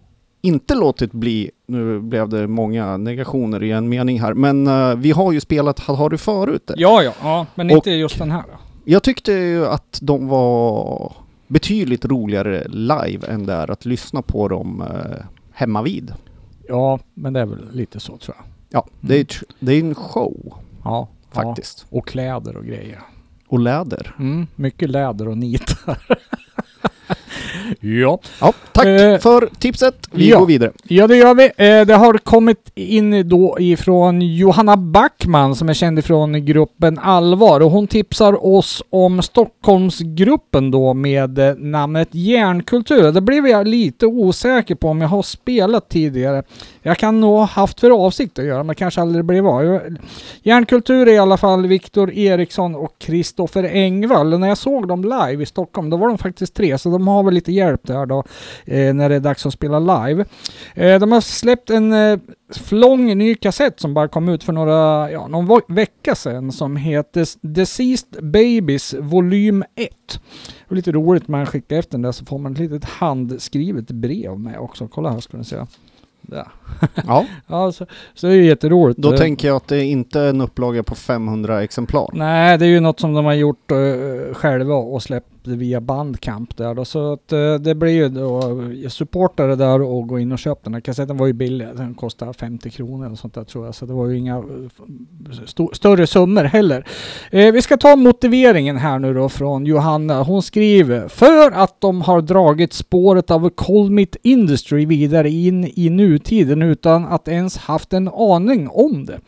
inte 0.42 0.74
låtit 0.74 1.12
bli, 1.12 1.50
nu 1.66 2.00
blev 2.00 2.28
det 2.28 2.46
många 2.46 2.96
negationer 2.96 3.62
i 3.62 3.70
en 3.70 3.88
mening 3.88 4.20
här, 4.20 4.34
men 4.34 4.66
eh, 4.66 4.94
vi 4.94 5.10
har 5.10 5.32
ju 5.32 5.40
spelat 5.40 5.78
Hatari 5.78 6.18
förut. 6.18 6.70
Ja, 6.76 7.02
ja, 7.02 7.12
ja 7.22 7.46
men 7.54 7.66
Och- 7.66 7.72
inte 7.72 7.90
just 7.90 8.18
den 8.18 8.30
här 8.30 8.42
då. 8.42 8.58
Jag 8.84 9.02
tyckte 9.02 9.32
ju 9.32 9.66
att 9.66 9.98
de 10.02 10.28
var 10.28 11.12
betydligt 11.48 12.04
roligare 12.04 12.68
live 12.68 13.26
än 13.28 13.46
det 13.46 13.52
är 13.52 13.70
att 13.70 13.84
lyssna 13.84 14.22
på 14.22 14.48
dem 14.48 14.80
eh, 14.82 15.24
hemma 15.52 15.82
vid. 15.82 16.12
Ja, 16.68 16.98
men 17.14 17.32
det 17.32 17.40
är 17.40 17.46
väl 17.46 17.66
lite 17.72 18.00
så 18.00 18.16
tror 18.16 18.36
jag. 18.38 18.44
Ja, 18.70 18.86
det, 19.00 19.20
är, 19.20 19.24
tr- 19.24 19.44
det 19.60 19.72
är 19.74 19.80
en 19.80 19.94
show 19.94 20.54
Ja, 20.84 21.08
faktiskt. 21.32 21.86
Ja. 21.90 21.98
Och 21.98 22.06
kläder 22.08 22.56
och 22.56 22.64
grejer. 22.64 23.00
Och 23.48 23.60
läder. 23.60 24.14
Mm, 24.18 24.46
mycket 24.56 24.90
läder 24.90 25.28
och 25.28 25.38
nitar. 25.38 25.98
ja. 27.80 28.18
Ja, 28.40 28.52
tack 28.72 28.86
Eh, 28.86 29.18
för 29.18 29.48
tipset. 29.58 29.94
Vi 30.10 30.30
ja. 30.30 30.38
går 30.38 30.46
vidare. 30.46 30.72
ja, 30.84 31.06
det 31.06 31.16
gör 31.16 31.34
vi. 31.34 31.44
Eh, 31.44 31.86
det 31.86 31.94
har 31.94 32.18
kommit 32.18 32.70
in 32.74 33.28
då 33.28 33.56
ifrån 33.60 34.22
Johanna 34.22 34.76
Backman 34.76 35.56
som 35.56 35.68
är 35.68 35.74
känd 35.74 35.98
ifrån 35.98 36.44
gruppen 36.44 36.98
Allvar 36.98 37.60
och 37.60 37.70
hon 37.70 37.86
tipsar 37.86 38.46
oss 38.46 38.82
om 38.90 39.22
Stockholmsgruppen 39.22 40.70
då 40.70 40.94
med 40.94 41.38
eh, 41.38 41.54
namnet 41.54 42.08
Järnkultur. 42.10 43.12
Det 43.12 43.20
blev 43.20 43.46
jag 43.46 43.68
lite 43.68 44.06
osäker 44.06 44.74
på 44.74 44.88
om 44.88 45.00
jag 45.00 45.08
har 45.08 45.22
spelat 45.22 45.88
tidigare. 45.88 46.42
Jag 46.82 46.98
kan 46.98 47.20
nog 47.20 47.30
ha 47.30 47.44
haft 47.44 47.80
för 47.80 47.90
avsikt 47.90 48.38
att 48.38 48.44
göra 48.44 48.62
men 48.62 48.74
kanske 48.74 49.00
aldrig 49.00 49.24
blev 49.24 49.46
av. 49.46 49.80
Järnkultur 50.42 51.08
är 51.08 51.12
i 51.12 51.18
alla 51.18 51.36
fall 51.36 51.66
Viktor 51.66 52.12
Eriksson 52.12 52.74
och 52.74 52.98
Kristoffer 52.98 53.64
Engvall. 53.64 54.38
När 54.38 54.48
jag 54.48 54.58
såg 54.58 54.88
dem 54.88 55.04
live 55.04 55.42
i 55.42 55.46
Stockholm 55.46 55.90
då 55.90 55.96
var 55.96 56.08
de 56.08 56.18
faktiskt 56.18 56.54
tre 56.54 56.78
så 56.78 56.90
de 56.90 57.08
har 57.08 57.22
väl 57.22 57.36
lite 57.42 57.52
hjälp 57.52 57.80
där 57.86 58.06
då 58.06 58.24
eh, 58.64 58.94
när 58.94 59.08
det 59.08 59.14
är 59.14 59.20
dags 59.20 59.46
att 59.46 59.52
spela 59.52 59.78
live. 59.78 60.24
Eh, 60.74 61.00
de 61.00 61.12
har 61.12 61.20
släppt 61.20 61.70
en 61.70 61.92
eh, 61.92 62.18
flång 62.54 63.18
ny 63.18 63.34
kassett 63.34 63.80
som 63.80 63.94
bara 63.94 64.08
kom 64.08 64.28
ut 64.28 64.44
för 64.44 64.52
några, 64.52 65.10
ja, 65.10 65.28
någon 65.28 65.60
vecka 65.68 66.14
sedan 66.14 66.52
som 66.52 66.76
heter 66.76 67.26
Deceased 67.40 68.24
Babies 68.24 68.94
volym 68.98 69.64
1. 69.74 69.90
Det 70.68 70.74
lite 70.74 70.92
roligt 70.92 71.28
man 71.28 71.46
skickar 71.46 71.76
efter 71.76 71.92
den 71.92 72.02
där 72.02 72.12
så 72.12 72.24
får 72.24 72.38
man 72.38 72.52
ett 72.52 72.58
litet 72.58 72.84
handskrivet 72.84 73.90
brev 73.90 74.38
med 74.38 74.58
också. 74.58 74.88
Kolla 74.88 75.10
här 75.10 75.20
ska 75.20 75.36
ni 75.36 75.44
se. 75.44 75.56
Ja, 77.06 77.26
Ja, 77.46 77.72
så, 77.72 77.86
så 78.14 78.26
det 78.26 78.32
är 78.32 78.36
ju 78.36 78.44
jätteroligt. 78.44 79.00
då 79.00 79.16
tänker 79.16 79.48
jag 79.48 79.56
att 79.56 79.68
det 79.68 79.84
inte 79.84 80.20
är 80.20 80.28
en 80.28 80.40
upplaga 80.40 80.82
på 80.82 80.94
500 80.94 81.62
exemplar. 81.62 82.10
Nej, 82.12 82.58
det 82.58 82.66
är 82.66 82.68
ju 82.68 82.80
något 82.80 83.00
som 83.00 83.14
de 83.14 83.24
har 83.24 83.32
gjort 83.34 83.70
eh, 83.70 84.34
själva 84.34 84.74
och 84.74 85.02
släppt 85.02 85.41
via 85.46 85.80
Bandcamp 85.80 86.56
där 86.56 86.74
då. 86.74 86.84
Så 86.84 87.12
att 87.12 87.32
eh, 87.32 87.54
det 87.54 87.74
blir 87.74 87.92
ju 87.92 88.08
då, 88.08 88.38
eh, 88.40 88.72
jag 88.82 88.92
där 89.56 89.82
och 89.82 90.08
gå 90.08 90.18
in 90.18 90.32
och 90.32 90.38
köpa 90.38 90.60
den 90.64 90.74
här 90.74 90.80
kassetten 90.80 91.16
var 91.16 91.26
ju 91.26 91.32
billig. 91.32 91.68
Den 91.76 91.94
kostade 91.94 92.32
50 92.32 92.70
kronor 92.70 93.10
och 93.10 93.18
sånt 93.18 93.34
där 93.34 93.44
tror 93.44 93.64
jag. 93.64 93.74
Så 93.74 93.86
det 93.86 93.92
var 93.92 94.06
ju 94.06 94.18
inga 94.18 94.36
eh, 94.36 95.42
st- 95.44 95.68
större 95.72 96.06
summor 96.06 96.44
heller. 96.44 96.86
Eh, 97.30 97.52
vi 97.52 97.62
ska 97.62 97.76
ta 97.76 97.96
motiveringen 97.96 98.76
här 98.76 98.98
nu 98.98 99.14
då 99.14 99.28
från 99.28 99.66
Johanna. 99.66 100.22
Hon 100.22 100.42
skriver 100.42 101.08
För 101.08 101.50
att 101.50 101.80
de 101.80 102.00
har 102.02 102.20
dragit 102.20 102.72
spåret 102.72 103.30
av 103.30 103.50
Colmit 103.50 104.16
Industry 104.22 104.86
vidare 104.86 105.30
in 105.30 105.70
i 105.74 105.90
nutiden 105.90 106.62
utan 106.62 107.04
att 107.04 107.28
ens 107.28 107.56
haft 107.56 107.92
en 107.92 108.08
aning 108.08 108.68
om 108.68 109.04
det. 109.06 109.20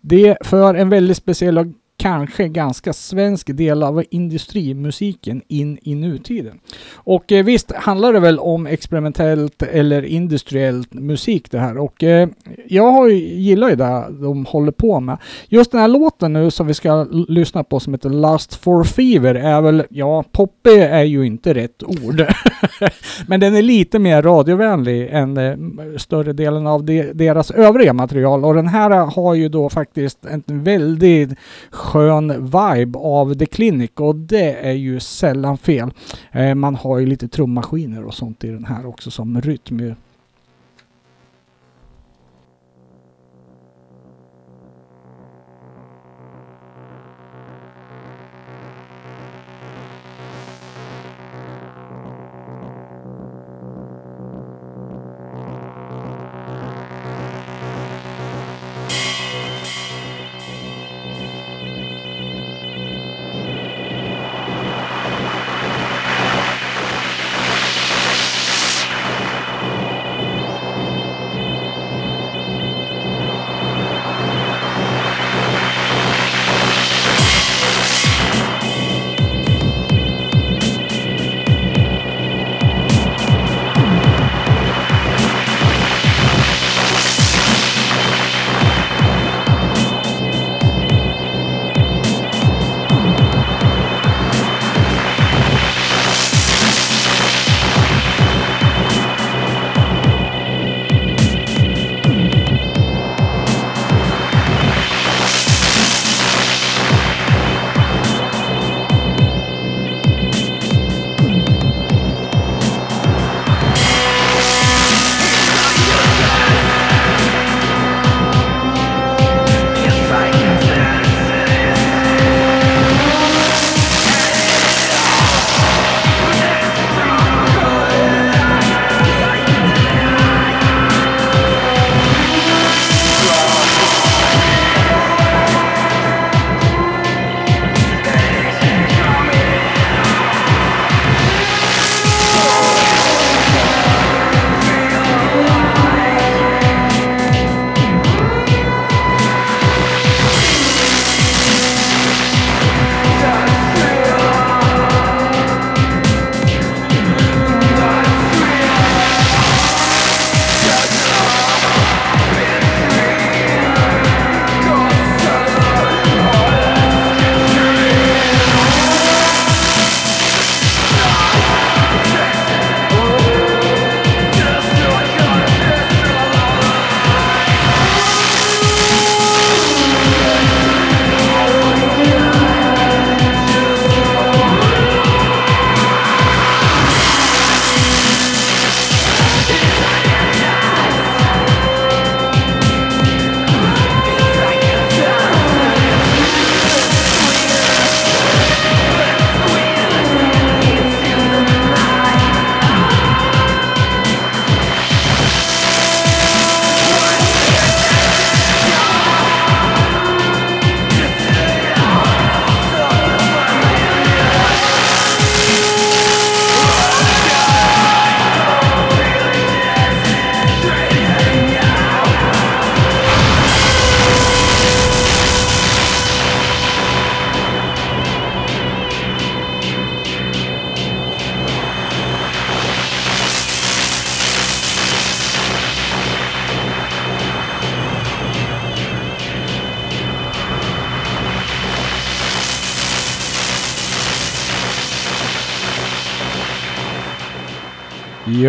Det 0.00 0.36
för 0.40 0.74
en 0.74 0.88
väldigt 0.88 1.16
speciell 1.16 1.72
kanske 1.96 2.48
ganska 2.48 2.92
svensk 2.92 3.56
del 3.56 3.82
av 3.82 4.04
industrimusiken 4.10 5.42
in 5.48 5.78
i 5.82 5.94
nutiden. 5.94 6.58
Och 6.94 7.32
eh, 7.32 7.44
visst 7.44 7.72
handlar 7.72 8.12
det 8.12 8.20
väl 8.20 8.38
om 8.38 8.66
experimentellt 8.66 9.62
eller 9.62 10.02
industriellt 10.02 10.94
musik 10.94 11.50
det 11.50 11.58
här 11.58 11.78
och 11.78 12.02
eh, 12.02 12.28
jag 12.68 12.90
har 12.90 13.08
ju, 13.08 13.14
gillar 13.16 13.68
ju 13.68 13.76
det 13.76 14.04
de 14.10 14.46
håller 14.46 14.72
på 14.72 15.00
med. 15.00 15.18
Just 15.48 15.70
den 15.70 15.80
här 15.80 15.88
låten 15.88 16.32
nu 16.32 16.50
som 16.50 16.66
vi 16.66 16.74
ska 16.74 17.04
lyssna 17.28 17.64
på 17.64 17.80
som 17.80 17.94
heter 17.94 18.10
Last 18.10 18.54
for 18.54 18.84
Fever 18.84 19.34
är 19.34 19.60
väl, 19.60 19.84
ja, 19.90 20.24
poppy 20.32 20.78
är 20.78 21.04
ju 21.04 21.26
inte 21.26 21.54
rätt 21.54 21.82
ord. 21.82 22.24
Men 23.26 23.40
den 23.40 23.56
är 23.56 23.62
lite 23.62 23.98
mer 23.98 24.22
radiovänlig 24.22 25.08
än 25.10 25.36
eh, 25.36 25.56
större 25.96 26.32
delen 26.32 26.66
av 26.66 26.84
de, 26.84 27.12
deras 27.12 27.50
övriga 27.50 27.92
material 27.92 28.44
och 28.44 28.54
den 28.54 28.68
här 28.68 28.90
har 28.90 29.34
ju 29.34 29.48
då 29.48 29.68
faktiskt 29.68 30.26
en 30.26 30.42
väldigt 30.46 31.38
skön 31.84 32.44
vibe 32.44 32.98
av 32.98 33.34
The 33.34 33.46
Clinic 33.46 33.90
och 33.94 34.16
det 34.16 34.52
är 34.52 34.72
ju 34.72 35.00
sällan 35.00 35.58
fel. 35.58 35.90
Eh, 36.32 36.54
man 36.54 36.74
har 36.74 36.98
ju 36.98 37.06
lite 37.06 37.28
trummaskiner 37.28 38.04
och 38.04 38.14
sånt 38.14 38.44
i 38.44 38.48
den 38.48 38.64
här 38.64 38.86
också 38.86 39.10
som 39.10 39.40
rytm. 39.40 39.94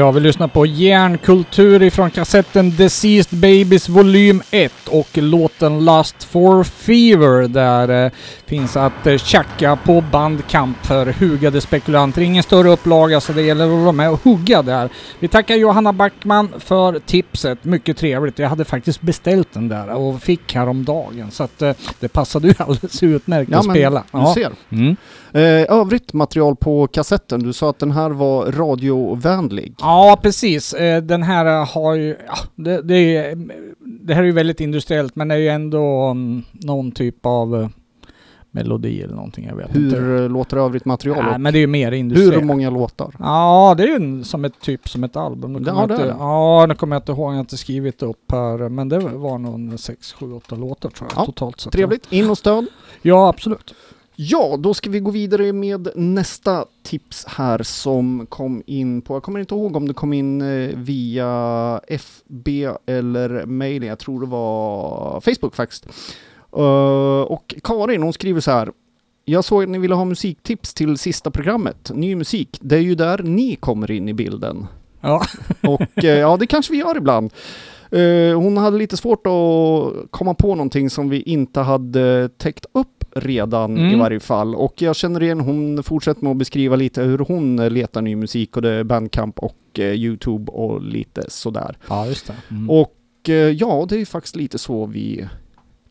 Ja, 0.05 0.11
vi 0.11 0.19
lyssnar 0.19 0.47
på 0.47 0.65
Järnkultur 0.65 1.83
ifrån 1.83 2.11
kassetten 2.11 2.75
Deceased 2.75 3.39
Babies 3.39 3.89
volym 3.89 4.41
1 4.51 4.73
och 4.87 5.07
låten 5.13 5.85
Last 5.85 6.23
for 6.23 6.63
Fever 6.63 7.47
där 7.47 8.05
eh, 8.05 8.11
finns 8.45 8.77
att 8.77 9.07
eh, 9.07 9.17
tjacka 9.17 9.75
på 9.75 10.03
bandkamp 10.11 10.85
för 10.85 11.05
hugade 11.05 11.61
spekulanter. 11.61 12.21
Ingen 12.21 12.43
större 12.43 12.69
upplaga 12.69 13.21
så 13.21 13.33
det 13.33 13.41
gäller 13.41 13.65
att 13.65 13.83
vara 13.83 13.91
med 13.91 14.11
och 14.11 14.23
hugga 14.23 14.61
där. 14.61 14.89
Vi 15.19 15.27
tackar 15.27 15.55
Johanna 15.55 15.93
Backman 15.93 16.49
för 16.59 16.99
tipset. 16.99 17.63
Mycket 17.63 17.97
trevligt. 17.97 18.39
Jag 18.39 18.49
hade 18.49 18.65
faktiskt 18.65 19.01
beställt 19.01 19.53
den 19.53 19.67
där 19.67 19.89
och 19.89 20.21
fick 20.21 20.53
häromdagen 20.53 21.31
så 21.31 21.43
att 21.43 21.61
eh, 21.61 21.73
det 21.99 22.07
passade 22.07 22.47
ju 22.47 22.53
alldeles 22.59 23.03
utmärkt 23.03 23.51
Ja, 23.51 23.59
att 23.59 23.65
men 23.65 23.75
spela. 23.75 24.03
Du 24.11 24.33
ser. 24.41 24.51
Mm. 24.69 24.95
Eh, 25.31 25.77
övrigt 25.79 26.13
material 26.13 26.55
på 26.55 26.87
kassetten, 26.87 27.43
du 27.43 27.53
sa 27.53 27.69
att 27.69 27.79
den 27.79 27.91
här 27.91 28.09
var 28.09 28.51
radiovänlig. 28.51 29.75
Ja, 29.79 30.19
precis. 30.21 30.73
Eh, 30.73 31.03
Den 31.03 31.23
här 31.23 31.65
har 31.65 31.93
ju... 31.93 32.17
Ja, 32.27 32.35
det, 32.55 32.81
det, 32.81 33.35
det 33.79 34.13
här 34.13 34.21
är 34.21 34.25
ju 34.25 34.31
väldigt 34.31 34.59
industriellt 34.59 35.15
men 35.15 35.27
det 35.27 35.35
är 35.35 35.39
ju 35.39 35.49
ändå 35.49 36.01
mm, 36.01 36.43
någon 36.51 36.91
typ 36.91 37.25
av 37.25 37.69
melodi 38.55 39.01
eller 39.01 39.15
någonting. 39.15 39.45
Jag 39.45 39.55
vet 39.55 39.75
inte. 39.75 39.95
Hur 39.97 40.21
eh, 40.23 40.29
låter 40.29 40.57
övrigt 40.57 40.85
material? 40.85 41.23
Nej, 41.25 41.39
men 41.39 41.53
det 41.53 41.59
är 41.59 41.61
ju 41.61 41.67
mer 41.67 41.91
industriellt. 41.91 42.35
hur 42.35 42.41
många 42.41 42.69
låtar? 42.69 43.15
Ja, 43.19 43.73
det 43.77 43.83
är 43.83 43.99
ju 43.99 44.23
som 44.23 44.45
ett 44.45 44.59
typ 44.61 44.89
som 44.89 45.03
ett 45.03 45.15
album. 45.15 45.53
Nu 45.53 45.59
Ja, 45.65 45.73
det 45.73 45.81
inte, 45.93 46.05
det. 46.05 46.15
ja, 46.19 46.65
nu 46.69 46.75
kommer 46.75 46.95
jag 46.95 47.01
inte 47.01 47.11
ihåg, 47.11 47.29
jag 47.29 47.35
har 47.35 47.39
inte 47.39 47.57
skrivit 47.57 48.03
upp 48.03 48.31
här. 48.31 48.69
Men 48.69 48.89
det 48.89 48.99
var 48.99 49.37
nog 49.37 49.53
en 49.53 49.77
6, 49.77 50.13
7, 50.13 50.33
8 50.33 50.55
låtar 50.55 50.89
tror 50.89 51.09
jag 51.13 51.21
Ja, 51.21 51.25
totalt 51.25 51.59
sett. 51.59 51.73
Trevligt. 51.73 52.11
In 52.11 52.29
och 52.29 52.37
stöd. 52.37 52.65
Ja, 53.01 53.27
absolut. 53.29 53.73
Ja, 54.17 54.55
då 54.59 54.73
ska 54.73 54.89
vi 54.89 54.99
gå 54.99 55.11
vidare 55.11 55.53
med 55.53 55.87
nästa 55.95 56.65
tips 56.83 57.25
här 57.27 57.63
som 57.63 58.25
kom 58.29 58.63
in 58.65 59.01
på, 59.01 59.15
jag 59.15 59.23
kommer 59.23 59.39
inte 59.39 59.55
ihåg 59.55 59.75
om 59.75 59.87
det 59.87 59.93
kom 59.93 60.13
in 60.13 60.41
eh, 60.41 60.69
via 60.75 61.79
FB 61.87 62.67
eller 62.85 63.45
mail, 63.45 63.83
jag 63.83 63.99
tror 63.99 64.19
det 64.21 64.25
var 64.27 65.21
Facebook 65.21 65.55
faktiskt. 65.55 65.87
Eh, 66.55 67.21
och 67.21 67.55
Karin 67.63 68.03
hon 68.03 68.13
skriver 68.13 68.41
så 68.41 68.51
här. 68.51 68.71
Jag 69.25 69.43
såg 69.45 69.63
att 69.63 69.69
ni 69.69 69.77
ville 69.77 69.95
ha 69.95 70.05
musiktips 70.05 70.73
till 70.73 70.97
sista 70.97 71.31
programmet, 71.31 71.91
ny 71.95 72.15
musik. 72.15 72.57
Det 72.61 72.75
är 72.75 72.79
ju 72.81 72.95
där 72.95 73.17
ni 73.23 73.55
kommer 73.55 73.91
in 73.91 74.09
i 74.09 74.13
bilden. 74.13 74.67
Ja. 75.01 75.21
Och 75.67 76.03
eh, 76.03 76.19
ja, 76.19 76.37
det 76.37 76.47
kanske 76.47 76.71
vi 76.73 76.79
gör 76.79 76.97
ibland. 76.97 77.33
Eh, 77.91 78.37
hon 78.39 78.57
hade 78.57 78.77
lite 78.77 78.97
svårt 78.97 79.27
att 79.27 80.11
komma 80.11 80.33
på 80.33 80.55
någonting 80.55 80.89
som 80.89 81.09
vi 81.09 81.21
inte 81.21 81.59
hade 81.59 82.29
täckt 82.29 82.65
upp 82.71 82.87
redan 83.15 83.77
i 83.77 83.81
Mm. 83.81 83.99
varje 83.99 84.19
fall. 84.19 84.55
Och 84.55 84.81
jag 84.81 84.95
känner 84.95 85.23
igen, 85.23 85.39
hon 85.39 85.83
fortsätter 85.83 86.23
med 86.23 86.31
att 86.31 86.37
beskriva 86.37 86.75
lite 86.75 87.01
hur 87.03 87.17
hon 87.17 87.55
letar 87.55 88.01
ny 88.01 88.15
musik 88.15 88.55
och 88.55 88.61
det 88.61 88.69
är 88.69 88.83
Bandcamp 88.83 89.39
och 89.39 89.79
Youtube 89.79 90.51
och 90.51 90.81
lite 90.81 91.29
sådär. 91.29 91.77
ja, 91.89 92.05
just 92.07 92.27
det. 92.27 92.33
Mm. 92.51 92.69
Och 92.69 92.95
ja, 93.55 93.85
det 93.89 94.01
är 94.01 94.05
faktiskt 94.05 94.35
lite 94.35 94.57
så 94.57 94.85
vi 94.85 95.25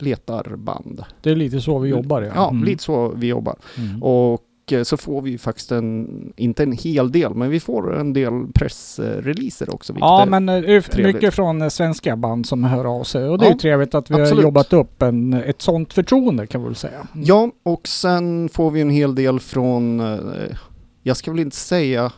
letar 0.04 0.56
band. 0.56 1.04
det 1.22 1.30
är 1.30 1.36
lite 1.36 1.60
så 1.60 1.78
vi 1.78 1.88
jobbar 1.88 2.22
ja. 2.22 2.32
Ja, 2.34 2.50
Mm. 2.50 2.64
lite 2.64 2.82
så 2.82 3.08
vi 3.16 3.26
jobbar. 3.26 3.56
Mm. 3.78 4.02
Och 4.02 4.42
eh, 4.72 4.82
så 4.82 4.96
får 4.96 5.22
vi 5.22 5.38
faktiskt 5.38 5.72
en, 5.72 6.32
inte 6.36 6.62
en 6.62 6.72
hel 6.72 7.12
del, 7.12 7.34
men 7.34 7.50
vi 7.50 7.60
får 7.60 7.96
en 8.00 8.12
del 8.12 8.32
pressreleaser 8.54 9.74
också. 9.74 9.94
Ja, 9.98 10.22
är- 10.22 10.26
men 10.26 10.48
eh, 10.48 10.54
är 10.54 11.06
mycket 11.12 11.34
från 11.34 11.62
eh, 11.62 11.68
svenska 11.68 12.16
band 12.16 12.46
som 12.46 12.64
hör 12.64 12.84
av 12.84 13.04
sig. 13.04 13.28
Och 13.28 13.38
det 13.38 13.44
är 13.44 13.48
Ja, 13.48 13.52
ju 13.52 13.58
trevligt 13.58 13.94
att 13.94 14.10
vi 14.10 14.14
absolut. 14.14 14.34
har 14.34 14.42
jobbat 14.42 14.72
upp 14.72 15.02
en, 15.02 15.32
ett 15.34 15.62
sånt 15.62 15.92
förtroende 15.92 16.46
kan 16.46 16.60
vi 16.60 16.66
väl 16.66 16.76
säga. 16.76 17.06
Mm. 17.14 17.24
Ja, 17.26 17.50
och 17.62 17.88
sen 17.88 18.48
får 18.48 18.70
vi 18.70 18.80
en 18.80 18.90
hel 18.90 19.14
del 19.14 19.40
från, 19.40 20.02
jag 21.02 21.16
ska 21.16 21.30
väl 21.30 21.40
inte 21.40 21.56
säga 21.56 22.12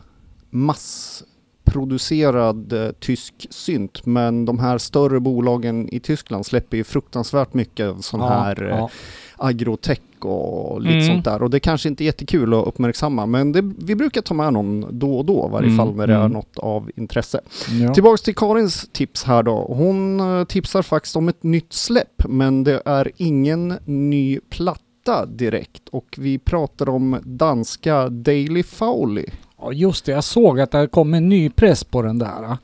massproducerad 1.67 2.73
eh, 2.73 2.91
tysk 2.99 3.47
synt, 3.49 4.05
men 4.05 4.45
de 4.45 4.59
här 4.59 4.77
större 4.77 5.19
bolagen 5.19 5.89
i 5.93 5.99
Tyskland 5.99 6.45
släpper 6.45 6.77
ju 6.77 6.83
fruktansvärt 6.83 7.53
mycket 7.53 8.03
sån 8.03 8.19
Ja, 8.19 8.27
här 8.29 8.63
eh, 8.63 8.69
ja. 8.77 8.89
agrotech 9.37 9.99
och 10.19 10.81
lite 10.81 10.93
Mm. 10.93 11.07
sånt 11.07 11.25
där. 11.25 11.43
Och 11.43 11.49
det 11.49 11.59
kanske 11.59 11.89
inte 11.89 12.03
är 12.03 12.05
jättekul 12.05 12.53
att 12.53 12.67
uppmärksamma, 12.67 13.25
men 13.25 13.51
det, 13.51 13.61
vi 13.77 13.95
brukar 13.95 14.21
ta 14.21 14.33
med 14.33 14.53
någon 14.53 14.85
då 14.99 15.17
och 15.17 15.25
då, 15.25 15.45
i 15.47 15.51
varje 15.51 15.67
Mm, 15.67 15.77
fall 15.77 15.95
när 15.95 16.07
det 16.07 16.13
är 16.13 16.19
mm. 16.19 16.31
något 16.31 16.57
av 16.57 16.91
intresse. 16.95 17.41
Ja. 17.81 17.93
Tillbaks 17.93 18.21
till 18.21 18.35
Karins 18.35 18.89
tips 18.91 19.23
här 19.23 19.43
då. 19.43 19.73
Hon 19.77 20.19
eh, 20.19 20.43
tipsar 20.43 20.81
faktiskt 20.81 21.15
om 21.15 21.29
ett 21.29 21.43
nytt 21.43 21.73
släpp, 21.73 22.23
men 22.27 22.63
det 22.63 22.81
är 22.85 23.11
ingen 23.17 23.73
ny 23.85 24.39
platta 24.49 25.25
direkt. 25.25 25.89
Och 25.91 26.15
vi 26.17 26.39
pratar 26.39 26.89
om 26.89 27.19
danska 27.23 28.09
Daily 28.09 28.63
Fowley. 28.63 29.25
Ja 29.61 29.71
just 29.71 30.05
det, 30.05 30.11
jag 30.11 30.23
såg 30.23 30.59
att 30.59 30.71
det 30.71 30.87
kom 30.87 31.13
en 31.13 31.29
ny 31.29 31.49
press 31.49 31.83
på 31.83 32.01
den 32.01 32.19
där. 32.19 32.57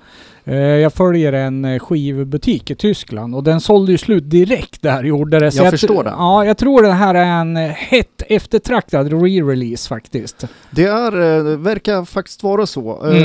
Eh, 0.45 0.55
Jag 0.55 0.93
följer 0.93 1.33
en 1.33 1.65
eh, 1.65 1.79
skivbutik 1.79 2.71
i 2.71 2.75
Tyskland 2.75 3.35
och 3.35 3.43
den 3.43 3.61
sålde 3.61 3.91
ju 3.91 3.97
slut 3.97 4.29
direkt 4.29 4.81
där 4.81 5.03
gjorde 5.03 5.39
det. 5.39 5.45
Jag 5.55 5.67
tr- 5.67 5.71
förstår 5.71 6.03
det. 6.03 6.09
Ja, 6.17 6.45
jag 6.45 6.57
tror 6.57 6.81
det 6.81 6.91
här 6.91 7.15
är 7.15 7.25
en 7.41 7.57
eh, 7.57 7.69
hett 7.69 8.21
eftertraktad 8.27 9.13
re-release 9.13 9.89
faktiskt. 9.89 10.45
Det 10.71 10.83
är, 10.83 11.55
verkar 11.57 12.05
faktiskt 12.05 12.43
vara 12.43 12.65
så. 12.65 13.01
Mm. 13.03 13.23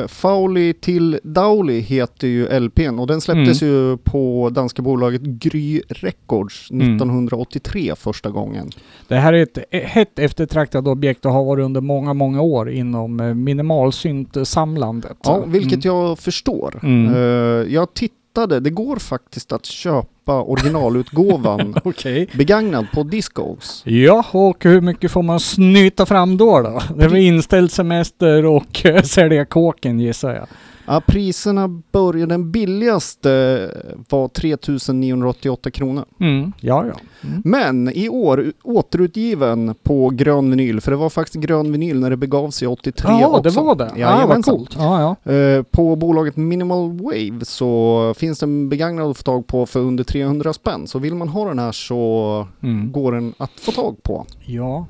Eh, 0.00 0.06
Fowley 0.06 0.72
till 0.72 1.20
Dowley 1.22 1.80
heter 1.80 2.28
ju 2.28 2.60
LPn 2.60 2.98
och 2.98 3.06
den 3.06 3.20
släpptes 3.20 3.62
Mm. 3.62 3.74
ju 3.74 3.96
på 3.96 4.50
danska 4.52 4.82
bolaget 4.82 5.20
Gry 5.22 5.80
Records 5.88 6.70
Mm. 6.70 6.86
1983 6.96 7.92
första 7.96 8.30
gången. 8.30 8.70
Det 9.08 9.16
här 9.16 9.32
är 9.32 9.42
ett 9.42 9.58
hett 9.84 10.18
eftertraktat 10.18 10.86
objekt 10.86 11.24
och 11.26 11.32
har 11.32 11.44
varit 11.44 11.64
under 11.64 11.80
många, 11.80 12.14
många 12.14 12.40
år 12.40 12.70
inom 12.70 13.16
minimalsynt-samlandet. 13.44 15.16
Ja, 15.24 15.44
vilket 15.46 15.84
Mm. 15.84 15.96
jag 15.96 16.18
förstår. 16.18 16.53
Mm. 16.82 17.14
Eh, 17.14 17.72
jag 17.74 17.94
tittade, 17.94 18.60
det 18.60 18.70
går 18.70 18.96
faktiskt 18.96 19.52
att 19.52 19.66
köpa 19.66 20.42
originalutgåvan 20.42 21.74
Okej. 21.84 22.28
begagnad 22.34 22.86
på 22.94 23.02
Discogs. 23.02 23.82
Ja, 23.86 24.24
och 24.30 24.64
hur 24.64 24.80
mycket 24.80 25.10
får 25.10 25.22
man 25.22 25.40
snyta 25.40 26.06
fram 26.06 26.36
då 26.36 26.60
då? 26.60 26.82
Det 26.96 27.08
var 27.08 27.16
inställd 27.16 27.70
semester 27.72 28.46
och 28.46 28.86
sälja 29.04 29.44
kåken 29.44 30.00
gissar 30.00 30.34
jag. 30.34 30.46
Ja, 30.86 31.02
priserna 31.06 31.68
börjar, 31.92 32.26
den 32.26 32.50
billigaste 32.50 33.70
var 34.08 34.28
3988 34.28 35.70
kronor. 35.70 36.04
Mm. 36.20 36.52
Ja, 36.60 36.86
ja. 36.86 36.94
Mm. 37.28 37.42
Men 37.44 37.88
i 37.94 38.08
år 38.08 38.52
återutgiven 38.62 39.74
på 39.82 40.10
grön 40.10 40.50
vinyl, 40.50 40.80
för 40.80 40.90
det 40.90 40.96
var 40.96 41.10
faktiskt 41.10 41.44
grön 41.44 41.72
vinyl 41.72 42.00
när 42.00 42.10
det 42.10 42.16
begav 42.16 42.50
sig 42.50 42.68
83 42.68 43.10
Ja, 43.20 43.26
också. 43.28 43.42
det 43.42 43.50
var 43.50 43.74
det. 43.74 43.84
Ja, 43.96 44.08
vad 44.10 44.18
Jajamensan. 44.18 44.54
coolt. 44.56 44.76
Ja, 44.78 45.16
ja. 45.24 45.32
Eh, 45.32 45.62
På 45.62 45.96
bolaget 45.96 46.36
Minimal 46.36 46.92
Wave 47.00 47.44
så 47.44 48.14
finns 48.16 48.38
den 48.38 48.68
begagnad 48.68 49.10
att 49.10 49.16
få 49.16 49.22
tag 49.22 49.46
på 49.46 49.66
för 49.66 49.80
under 49.80 50.04
300 50.04 50.52
spänn. 50.52 50.86
Så 50.86 50.98
vill 50.98 51.14
man 51.14 51.28
ha 51.28 51.48
den 51.48 51.58
här 51.58 51.72
så 51.72 52.46
Mm. 52.62 52.92
går 52.92 53.12
den 53.12 53.34
att 53.36 53.50
få 53.60 53.72
tag 53.72 54.02
på. 54.02 54.26
Ja. 54.44 54.86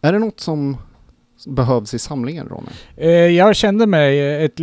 Är 0.00 0.12
det 0.12 0.18
något 0.18 0.40
som 0.40 0.76
behövs 1.46 1.94
i 1.94 1.98
samlingen 1.98 2.48
Ronny? 2.48 2.68
Eh, 2.96 3.10
jag 3.10 3.56
kände 3.56 3.86
mig 3.86 4.44
ett, 4.44 4.60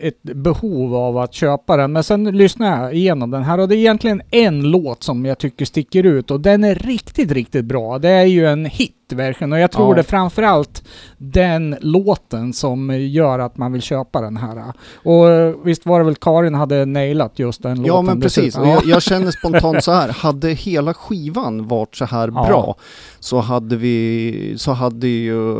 ett 0.00 0.22
behov 0.22 0.94
av 0.94 1.18
att 1.18 1.34
köpa 1.34 1.76
den, 1.76 1.92
men 1.92 2.04
sen 2.04 2.24
lyssnade 2.24 2.82
jag 2.82 2.94
igenom 2.94 3.30
den 3.30 3.42
här 3.42 3.58
och 3.58 3.68
det 3.68 3.76
är 3.76 3.78
egentligen 3.78 4.22
en 4.30 4.70
låt 4.70 5.02
som 5.02 5.24
jag 5.26 5.38
tycker 5.38 5.64
sticker 5.64 6.04
ut 6.04 6.30
och 6.30 6.40
den 6.40 6.64
är 6.64 6.74
riktigt, 6.74 7.32
riktigt 7.32 7.64
bra. 7.64 7.98
Det 7.98 8.10
är 8.10 8.24
ju 8.24 8.46
en 8.46 8.64
hit 8.64 9.05
verkligen 9.14 9.52
och 9.52 9.58
jag 9.58 9.72
tror 9.72 9.88
Ja. 9.88 9.94
det 9.94 10.00
är 10.00 10.02
framförallt 10.02 10.84
den 11.18 11.76
låten 11.80 12.52
som 12.52 12.90
gör 13.00 13.38
att 13.38 13.56
man 13.56 13.72
vill 13.72 13.82
köpa 13.82 14.20
den 14.20 14.36
här. 14.36 14.64
Och 14.94 15.26
visst 15.68 15.86
var 15.86 15.98
det 15.98 16.04
väl 16.04 16.14
Karin 16.14 16.54
hade 16.54 16.84
nailat 16.86 17.38
just 17.38 17.62
den 17.62 17.76
låten? 17.76 17.86
Ja 17.86 18.02
men 18.02 18.20
precis, 18.20 18.58
och 18.58 18.66
jag, 18.66 18.84
jag 18.86 19.02
känner 19.02 19.30
spontant 19.38 19.84
så 19.84 19.92
här, 19.92 20.08
hade 20.08 20.48
hela 20.48 20.94
skivan 20.94 21.68
varit 21.68 21.96
så 21.96 22.04
här 22.04 22.28
Ja. 22.34 22.46
bra 22.48 22.76
så 23.20 23.40
hade 23.40 23.76
vi, 23.76 24.54
så 24.56 24.72
hade 24.72 25.06
ju 25.08 25.54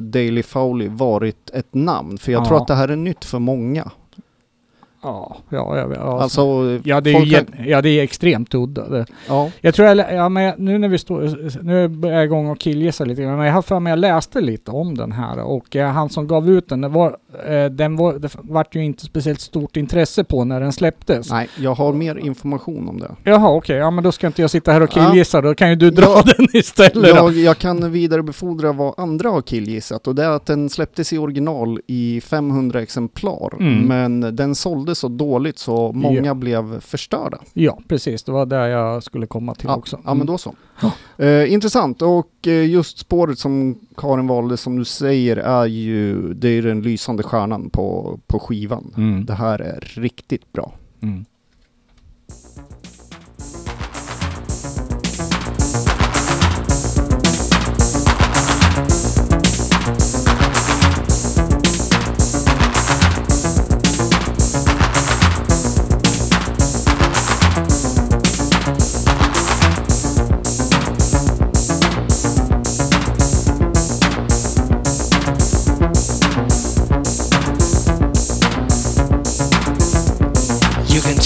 Daily 0.00 0.42
Fowley 0.42 0.88
varit 0.88 1.50
ett 1.50 1.74
namn. 1.74 2.18
För 2.18 2.32
jag 2.32 2.40
Ja. 2.42 2.46
tror 2.46 2.56
att 2.56 2.66
det 2.66 2.74
här 2.74 2.88
är 2.88 2.96
nytt 2.96 3.24
för 3.24 3.38
många. 3.38 3.90
Ja, 5.02 5.36
ja, 5.48 5.76
ja, 5.78 5.88
ja. 5.94 6.22
Alltså, 6.22 6.40
ja, 6.84 7.00
det 7.00 7.10
är 7.10 7.20
ju 7.20 7.36
jät- 7.36 7.64
ja, 7.66 7.82
det 7.82 7.88
är 7.90 8.02
extremt 8.02 8.54
udda. 8.54 8.88
Det. 8.88 9.06
ja. 9.28 9.50
Jag 9.60 9.74
tror 9.74 9.88
jag, 9.88 10.12
ja, 10.14 10.28
men 10.28 10.54
nu 10.58 10.78
när 10.78 10.88
vi 10.88 10.98
står, 10.98 11.62
nu 11.64 11.84
är 11.84 12.12
jag 12.12 12.24
igång 12.24 12.48
och 12.50 12.58
killgissar 12.60 13.06
lite 13.06 13.20
men 13.22 13.38
jag 13.46 13.52
har 13.52 13.62
för 13.62 13.80
mig 13.80 13.90
jag 13.90 13.98
läste 13.98 14.40
lite 14.40 14.70
om 14.70 14.94
den 14.94 15.12
här 15.12 15.42
och 15.42 15.76
eh, 15.76 15.90
han 15.90 16.08
som 16.08 16.26
gav 16.26 16.50
ut 16.50 16.68
den, 16.68 16.80
det 16.80 16.88
var, 16.88 17.16
eh, 17.48 17.64
den 17.64 17.96
var, 17.96 18.12
det 18.18 18.36
vart 18.42 18.74
ju 18.76 18.84
inte 18.84 19.04
speciellt 19.04 19.40
stort 19.40 19.76
intresse 19.76 20.24
på 20.24 20.44
när 20.44 20.60
den 20.60 20.72
släpptes. 20.72 21.30
Nej, 21.30 21.48
jag 21.58 21.74
har 21.74 21.92
mer 21.92 22.16
information 22.18 22.88
om 22.88 23.00
det. 23.00 23.10
Jaha 23.24 23.50
okej, 23.50 23.76
ja 23.76 23.90
men 23.90 24.04
då 24.04 24.12
ska 24.12 24.26
inte 24.26 24.40
jag 24.42 24.50
sitta 24.50 24.72
här 24.72 24.80
och 24.82 24.90
Ja. 24.96 25.04
killgissa, 25.10 25.40
då 25.40 25.54
kan 25.54 25.70
ju 25.70 25.76
du 25.76 25.90
dra 25.90 26.04
Ja. 26.06 26.22
den 26.36 26.46
istället 26.52 26.94
då. 26.94 27.08
Jag, 27.08 27.32
jag 27.32 27.58
kan 27.58 27.92
vidarebefordra 27.92 28.72
vad 28.72 28.94
andra 28.96 29.28
har 29.30 29.42
killgissat 29.42 30.06
och 30.06 30.14
det 30.14 30.24
är 30.24 30.30
att 30.30 30.46
den 30.46 30.68
släpptes 30.68 31.12
i 31.12 31.18
original 31.18 31.80
i 31.86 32.20
500 32.20 32.82
exemplar 32.82 33.28
Mm. 33.60 33.86
men 33.86 34.36
den 34.36 34.54
såldes 34.54 34.87
sålde 34.94 35.18
så 35.18 35.24
dåligt 35.24 35.58
så 35.58 35.92
många 35.92 36.34
blev 36.34 36.80
förstörda. 36.80 37.38
Ja, 37.52 37.78
precis. 37.88 38.22
Det 38.22 38.32
var 38.32 38.46
där 38.46 38.66
jag 38.68 39.02
skulle 39.02 39.26
komma 39.26 39.54
till 39.54 39.66
Ja, 39.68 39.76
också. 39.76 39.96
ja 39.96 40.14
men 40.14 40.16
Mm. 40.16 40.26
då 40.26 40.38
så. 40.38 40.54
Eh, 41.18 41.52
intressant 41.52 42.02
och 42.02 42.46
eh, 42.46 42.66
just 42.70 42.98
spåret 42.98 43.38
som 43.38 43.78
Karin 43.96 44.26
valde 44.26 44.56
som 44.56 44.76
du 44.78 44.84
säger 44.84 45.36
är 45.36 45.66
ju, 45.66 46.34
det 46.34 46.48
är 46.48 46.62
den 46.62 46.82
lysande 46.82 47.22
stjärnan 47.22 47.70
på, 47.70 48.18
på 48.26 48.38
skivan. 48.38 48.94
Mm. 48.96 49.24
Det 49.26 49.34
här 49.34 49.58
är 49.58 49.80
riktigt 49.96 50.52
bra. 50.52 50.72
Mm. 51.02 51.24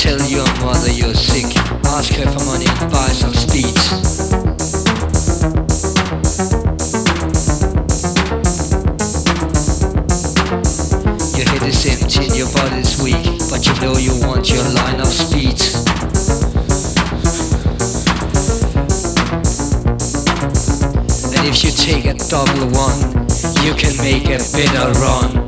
Tell 0.03 0.21
your 0.29 0.47
mother 0.59 0.91
you're 0.91 1.15
sick. 1.15 1.57
Ask 1.87 2.12
her 2.15 2.29
for 2.29 2.45
money 2.45 2.67
and 2.67 2.91
buy 2.91 3.07
some 3.11 3.33
speed. 3.33 3.77
Your 11.38 11.47
head 11.49 11.62
is 11.62 11.87
empty 11.87 12.37
your 12.37 12.51
body's 12.51 13.01
weak, 13.01 13.23
but 13.49 13.65
you 13.65 13.75
know 13.81 13.97
you 13.97 14.19
want 14.27 14.51
your 14.51 14.65
line 14.75 15.01
of 15.01 15.07
speed. 15.07 15.61
And 21.31 21.47
if 21.47 21.62
you 21.62 21.71
take 21.71 22.07
a 22.07 22.15
double 22.29 22.67
one, 22.75 23.29
you 23.65 23.73
can 23.75 23.97
make 23.99 24.25
a 24.25 24.43
better 24.51 24.91
run. 24.99 25.41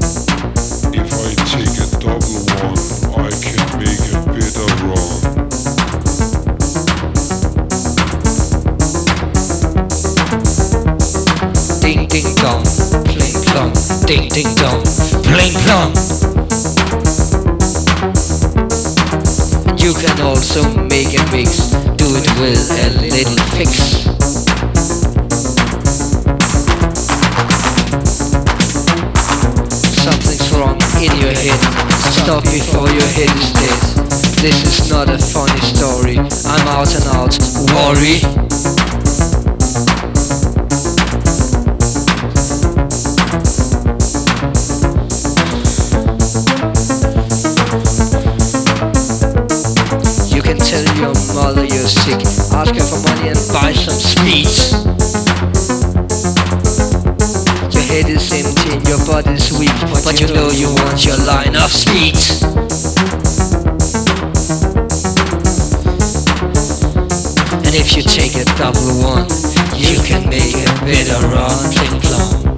Also 20.44 20.78
make 20.78 21.18
a 21.18 21.24
mix, 21.32 21.70
do 21.96 22.04
it 22.16 22.28
with 22.38 22.70
a 22.70 22.90
little 23.00 23.38
fix. 23.56 24.04
Something's 30.04 30.52
wrong 30.52 30.78
in 31.00 31.16
your 31.16 31.32
head. 31.32 31.60
Stop 32.12 32.44
before 32.44 32.90
your 32.90 33.08
head 33.16 33.34
is 33.38 33.52
dead. 33.54 33.80
This 34.42 34.80
is 34.80 34.90
not 34.90 35.08
a 35.08 35.18
funny 35.18 35.60
story. 35.60 36.18
I'm 36.18 36.68
out 36.68 36.94
and 36.94 37.06
out. 37.06 37.38
Worry. 37.72 38.73
You're 51.84 51.90
sick. 51.90 52.20
Ask 52.54 52.74
her 52.74 52.80
for 52.80 53.00
money 53.08 53.28
and 53.28 53.40
buy 53.52 53.72
some 53.74 54.00
speed. 54.00 54.48
Your 57.74 57.82
head 57.82 58.08
is 58.08 58.32
empty 58.32 58.88
your 58.88 59.04
body's 59.04 59.52
weak, 59.52 59.76
but 60.02 60.18
you 60.18 60.28
know 60.28 60.48
you 60.48 60.68
want 60.68 61.04
your 61.04 61.18
line 61.18 61.54
of 61.56 61.70
speed. 61.70 62.16
And 67.66 67.74
if 67.74 67.94
you 67.96 68.02
take 68.02 68.36
a 68.36 68.46
double 68.56 69.02
one, 69.04 69.28
you 69.76 70.00
can 70.08 70.26
make 70.30 70.56
a 70.56 70.72
better 70.86 71.20
run. 71.28 71.70
Ding 71.74 72.00
dong, 72.00 72.56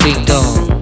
ding 0.00 0.24
dong. 0.26 0.77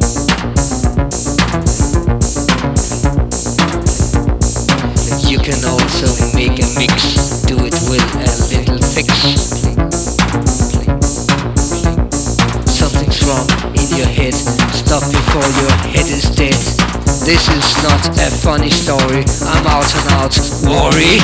Fix. 8.96 9.12
Something's 12.64 13.20
wrong 13.28 13.46
in 13.76 13.88
your 13.92 14.08
head, 14.08 14.32
stop 14.32 15.04
before 15.12 15.48
your 15.60 15.74
head 15.92 16.08
is 16.08 16.24
dead. 16.30 16.56
This 17.28 17.44
is 17.52 17.66
not 17.82 18.08
a 18.16 18.30
funny 18.30 18.70
story, 18.70 19.24
I'm 19.44 19.66
out 19.66 19.92
and 19.96 20.08
out. 20.16 20.34
Worry. 20.64 21.20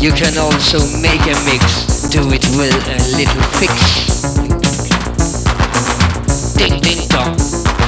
You 0.00 0.12
can 0.12 0.38
also 0.38 0.78
make 1.02 1.20
a 1.28 1.36
mix, 1.44 2.08
do 2.08 2.32
it 2.32 2.46
with 2.56 2.72
a 2.88 3.00
little 3.18 3.44
fix. 3.60 4.22
Ding 6.56 6.80
ding 6.80 7.06
dong, 7.08 7.36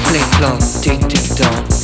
fling 0.05 0.29
plong, 0.37 0.61
ding 0.83 1.01
ding 1.09 1.29
dong, 1.35 1.80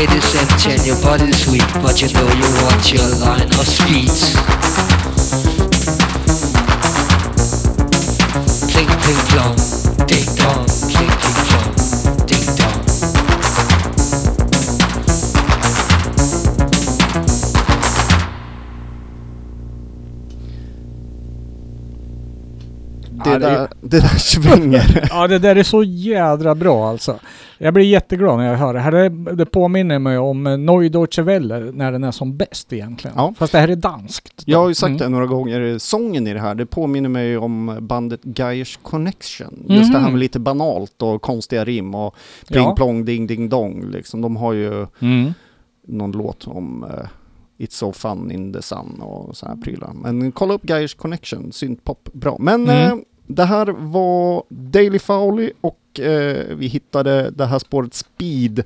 Is 0.00 0.34
empty 0.36 0.70
and 0.72 0.86
your 0.86 0.96
body's 1.02 1.46
weak, 1.48 1.66
but 1.82 2.00
you 2.00 2.08
know 2.14 2.26
you 2.32 2.48
want 2.62 2.92
your 2.92 3.06
line 3.18 3.48
of 3.48 3.66
speed. 3.66 4.14
Pling 8.70 8.88
pling 9.02 9.22
plong, 9.30 9.56
ding 10.06 10.28
dong, 10.36 10.66
pling 10.90 11.10
pling 11.20 11.40
plong, 11.48 12.26
ding 12.26 12.46
dong. 12.56 13.88
Det, 23.24 23.30
Ja, 23.30 23.38
det 23.38 23.46
är- 23.46 23.50
där, 23.50 23.68
det 23.80 24.00
där 24.00 24.18
svänger. 24.18 25.08
Ja, 25.10 25.26
det 25.26 25.38
där 25.38 25.56
är 25.56 25.62
så 25.62 25.82
jädra 25.82 26.54
bra 26.54 26.88
alltså. 26.90 27.18
Jag 27.60 27.74
blir 27.74 27.84
jätteglad 27.84 28.38
när 28.38 28.46
jag 28.50 28.56
hör 28.56 28.74
det 28.74 28.80
här. 28.80 28.92
Det, 28.92 29.08
det 29.34 29.46
påminner 29.46 29.98
mig 29.98 30.18
om 30.18 30.46
eh, 30.46 30.58
Neudeutsche 30.58 31.22
Welle 31.22 31.58
när 31.72 31.92
den 31.92 32.04
är 32.04 32.10
som 32.10 32.36
bäst 32.36 32.72
egentligen. 32.72 33.16
Ja. 33.16 33.34
Fast 33.38 33.52
det 33.52 33.58
här 33.58 33.68
är 33.68 33.76
danskt. 33.76 34.42
Jag 34.46 34.58
har 34.58 34.68
ju 34.68 34.74
sagt 34.74 34.88
Mm. 34.88 34.98
det 34.98 35.08
några 35.08 35.26
gånger, 35.26 35.78
sången 35.78 36.26
i 36.26 36.34
det 36.34 36.40
här, 36.40 36.54
det 36.54 36.66
påminner 36.66 37.08
mig 37.08 37.36
om 37.38 37.78
bandet 37.80 38.20
Geiers 38.38 38.78
Connection. 38.82 39.64
Just 39.68 39.92
det 39.92 39.98
här 39.98 40.10
med 40.10 40.20
lite 40.20 40.38
banalt 40.38 41.02
och 41.02 41.22
konstiga 41.22 41.64
rim 41.64 41.94
och 41.94 42.14
pling 42.48 42.62
Ja. 42.64 42.74
plong 42.76 43.04
ding 43.04 43.26
ding 43.26 43.48
dong 43.48 43.84
liksom. 43.90 44.20
De 44.20 44.36
har 44.36 44.52
ju 44.52 44.86
Mm. 45.00 45.32
någon 45.86 46.12
låt 46.12 46.46
om 46.48 46.84
eh, 46.84 47.06
It's 47.58 47.70
so 47.74 47.92
fun 47.92 48.30
in 48.30 48.52
the 48.52 48.62
sun 48.62 49.00
och 49.02 49.36
så 49.36 49.46
här 49.46 49.56
prylar. 49.56 49.90
Men 49.94 50.32
kolla 50.32 50.54
upp 50.54 50.68
Geiers 50.70 50.94
Connection, 50.94 51.52
syntpop, 51.52 52.08
bra. 52.12 52.36
Men 52.40 52.62
Mm. 52.68 52.92
eh, 52.92 53.04
det 53.26 53.44
här 53.44 53.66
var 53.66 54.42
Daily 54.48 54.98
Fowley 54.98 55.50
och 55.60 55.78
eh, 55.98 56.56
vi 56.56 56.66
hittade 56.66 57.30
det 57.30 57.46
här 57.46 57.58
spåret 57.58 57.94
Speed 57.94 58.62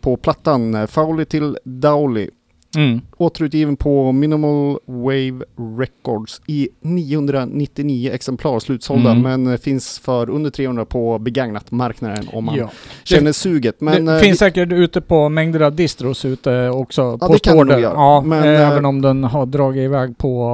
på 0.00 0.16
plattan 0.16 0.88
Fowley 0.88 1.24
till 1.24 1.58
Dowley. 1.64 2.30
Mm. 2.76 3.00
Återutgiven 3.16 3.76
på 3.76 4.12
Minimal 4.12 4.78
Wave 4.86 5.40
Records 5.78 6.40
i 6.46 6.68
999 6.80 8.10
exemplar 8.12 8.58
slutsålda 8.58 9.10
Mm. 9.10 9.42
men 9.42 9.58
finns 9.58 9.98
för 9.98 10.30
under 10.30 10.50
300 10.50 10.84
på 10.84 11.18
begagnat 11.18 11.70
marknaden 11.70 12.24
om 12.32 12.44
man 12.44 12.54
Ja. 12.54 12.70
känner 13.04 13.32
suget. 13.32 13.80
Men 13.80 14.04
det 14.04 14.12
eh, 14.14 14.18
finns 14.20 14.38
säkert 14.38 14.72
ute 14.72 15.00
på 15.00 15.28
mängder 15.28 15.60
av 15.60 15.74
distros 15.74 16.24
ute 16.24 16.68
också. 16.68 17.18
Ja, 17.20 17.26
på 17.26 17.32
det 17.32 17.38
kan 17.38 17.66
det 17.66 17.80
göra. 17.80 17.92
Ja, 17.94 18.20
Men, 18.26 18.38
eh, 18.44 18.50
eh, 18.50 18.68
även 18.70 18.84
om 18.84 19.02
den 19.02 19.24
har 19.24 19.46
dragit 19.46 19.80
iväg 19.80 20.18
på, 20.18 20.44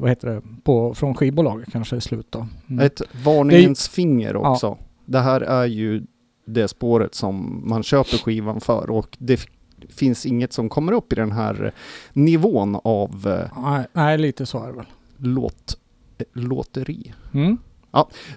vad 0.00 0.10
heter 0.10 0.28
det, 0.28 0.42
på, 0.64 0.94
från 0.94 1.14
skivbolaget 1.14 1.68
kanske 1.72 1.96
i 1.96 2.00
slut 2.00 2.26
då. 2.30 2.46
Mm. 2.70 2.86
Ett 2.86 3.02
varningens 3.24 3.88
finger 3.88 4.36
också. 4.36 4.76
Det 5.04 5.18
här 5.20 5.40
är 5.40 5.66
ju 5.66 6.02
det 6.46 6.68
spåret 6.68 7.14
som 7.14 7.62
man 7.68 7.82
köper 7.82 8.16
skivan 8.18 8.60
för 8.60 8.90
och 8.90 9.16
det 9.18 9.40
finns 9.90 10.26
inget 10.26 10.52
som 10.52 10.68
kommer 10.68 10.92
upp 10.92 11.12
i 11.12 11.16
den 11.16 11.32
här 11.32 11.72
nivån 12.12 12.80
av 12.84 13.26
eh, 13.26 13.62
Nej, 13.62 13.86
nej, 13.92 14.18
lite 14.18 14.46
så 14.46 14.62
är 14.62 14.66
det 14.66 14.72
väl. 14.72 14.86
låt, 15.16 15.78
eh, 16.18 16.24
låteri. 16.32 17.14
Mm. 17.34 17.58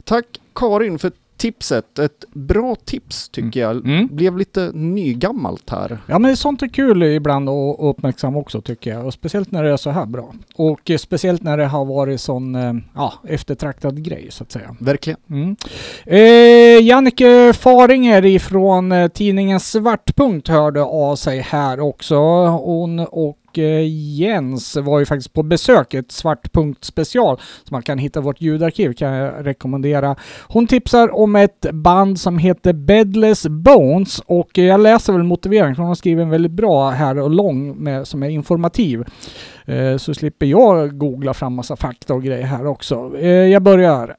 Tack 0.03 0.25
Karin 0.53 0.99
för 0.99 1.12
tipset. 1.39 1.99
Ett 1.99 2.25
bra 2.34 2.75
tips 2.75 3.30
tycker 3.30 3.60
jag. 3.60 3.86
Mm. 3.86 4.08
Blev 4.12 4.38
lite 4.38 4.71
nygammalt 4.73 5.69
här. 5.69 5.97
Ja 6.06 6.19
men 6.19 6.38
sånt 6.38 6.62
är 6.62 6.67
kul 6.67 7.04
ibland 7.04 7.49
att 7.49 7.75
uppmärksamma 7.80 8.39
också 8.39 8.62
tycker 8.62 8.91
jag. 8.91 9.06
Och 9.06 9.13
speciellt 9.13 9.52
när 9.52 9.63
det 9.63 9.69
är 9.69 9.78
så 9.78 9.89
här 9.89 10.06
bra. 10.06 10.34
Och 10.56 10.91
speciellt 10.99 11.43
när 11.43 11.58
det 11.58 11.65
har 11.65 11.86
varit 11.86 12.21
sån 12.21 12.56
eh, 12.56 12.73
ja, 12.95 13.13
eftertraktad 13.28 14.04
grej 14.04 14.28
så 14.30 14.43
att 14.43 14.52
säga. 14.52 14.75
Verkligen. 14.80 15.19
Mm. 15.30 15.56
Eh, 16.06 16.88
Jannike 16.88 17.54
Faringer 17.54 18.25
ifrån 18.25 18.91
eh, 18.91 19.08
tidningen 19.08 19.60
Svartpunkt 19.60 20.47
hörde 20.47 20.82
av 20.82 21.15
sig 21.15 21.39
här 21.39 21.80
också. 21.80 22.15
Hon 22.45 22.99
och 22.99 23.38
eh, 23.57 23.88
Jens 24.19 24.75
var 24.75 24.99
ju 24.99 25.05
faktiskt 25.05 25.33
på 25.33 25.43
besök, 25.43 25.93
ett 25.93 26.12
Svartpunkt 26.12 26.85
special 26.85 27.38
som 27.38 27.75
man 27.75 27.81
kan 27.81 27.97
hitta 27.97 28.19
i 28.19 28.23
vårt 28.23 28.41
ljudarkiv 28.41 28.93
kan 28.93 29.13
jag 29.13 29.45
rekommendera. 29.45 30.15
Hon 30.47 30.67
tipsar 30.67 31.15
om 31.15 31.35
ett 31.35 31.65
band 31.71 32.19
som 32.19 32.38
heter 32.38 32.73
Bedless 32.73 33.47
Bones 33.47 34.19
och 34.19 34.59
eh, 34.59 34.65
jag 34.65 34.79
läser 34.79 35.13
väl 35.13 35.23
motiveringen 35.23 35.75
för 35.75 35.83
hon 35.83 35.88
har 35.88 35.95
skrivit 35.95 36.23
en 36.23 36.29
väldigt 36.29 36.51
bra 36.51 36.89
här 36.89 37.19
och 37.19 37.29
lång 37.29 37.83
med, 37.83 38.07
som 38.07 38.23
är 38.23 38.29
informativ. 38.29 39.03
Eh, 39.65 39.97
så 39.97 40.13
slipper 40.13 40.45
jag 40.45 40.97
googla 40.97 41.33
fram 41.33 41.54
massa 41.54 41.75
fakta 41.75 42.13
och 42.13 42.23
grejer 42.23 42.45
här 42.45 42.65
också. 42.65 43.17
Eh, 43.17 43.27
jag 43.29 43.63
börjar. 43.63 44.15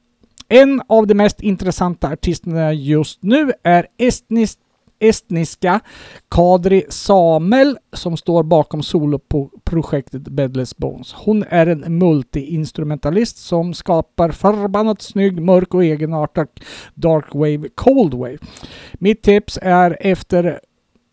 En 0.48 0.82
av 0.88 1.06
de 1.06 1.14
mest 1.14 1.40
intressanta 1.40 2.08
artisterna 2.08 2.72
just 2.72 3.22
nu 3.22 3.52
är 3.62 3.86
estnis, 3.98 4.58
estniska 5.00 5.80
Kadri 6.30 6.84
Samel 6.88 7.78
som 7.92 8.16
står 8.16 8.42
bakom 8.42 8.82
soloprojektet 8.82 10.22
Bedless 10.22 10.76
Bones. 10.76 11.12
Hon 11.12 11.44
är 11.48 11.66
en 11.66 11.84
multi-instrumentalist 12.02 13.38
som 13.38 13.74
skapar 13.74 14.30
förbannat 14.30 15.02
snygg, 15.02 15.42
mörk 15.42 15.74
och 15.74 15.84
egenartad 15.84 16.48
dark 16.94 17.34
wave, 17.34 17.68
cold 17.74 18.14
wave. 18.14 18.38
Mitt 18.92 19.22
tips 19.22 19.58
är 19.62 19.96
efter 20.00 20.60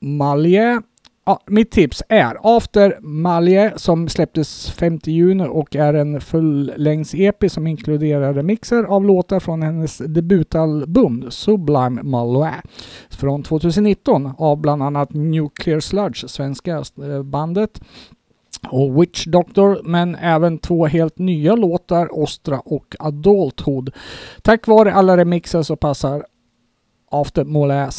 Malje 0.02 0.82
Ja, 1.28 1.40
mitt 1.46 1.72
tips 1.72 2.04
är 2.10 2.38
After 2.44 2.98
Malje 3.02 3.74
som 3.76 4.10
släpptes 4.10 4.72
5 4.72 5.00
juni 5.04 5.48
och 5.50 5.76
är 5.76 5.94
en 5.94 6.22
fullängds-EP 6.22 7.52
som 7.52 7.68
inkluderar 7.68 8.34
remixer 8.34 8.84
av 8.84 9.06
låtar 9.06 9.40
från 9.40 9.62
hennes 9.62 9.98
debutalbum 9.98 11.32
Sublime 11.32 12.04
Malloy 12.04 12.52
från 13.10 13.44
2019 13.44 14.32
av 14.38 14.58
bland 14.58 14.84
annat 14.84 15.14
Nuclear 15.14 15.80
Sludge, 15.80 16.30
svenska 16.30 16.84
eh, 17.04 17.24
bandet 17.24 17.82
och 18.70 19.02
Witch 19.02 19.26
Doctor, 19.26 19.82
men 19.84 20.16
även 20.16 20.58
två 20.58 20.86
helt 20.86 21.18
nya 21.18 21.56
låtar, 21.56 22.20
Ostra 22.20 22.60
och 22.60 22.96
Adulthood. 23.00 23.92
Tack 24.42 24.68
vare 24.68 24.94
alla 24.94 25.18
remixer 25.18 25.62
så 25.62 25.76
passar 25.76 26.26
After 27.12 27.44
Molä 27.44 27.90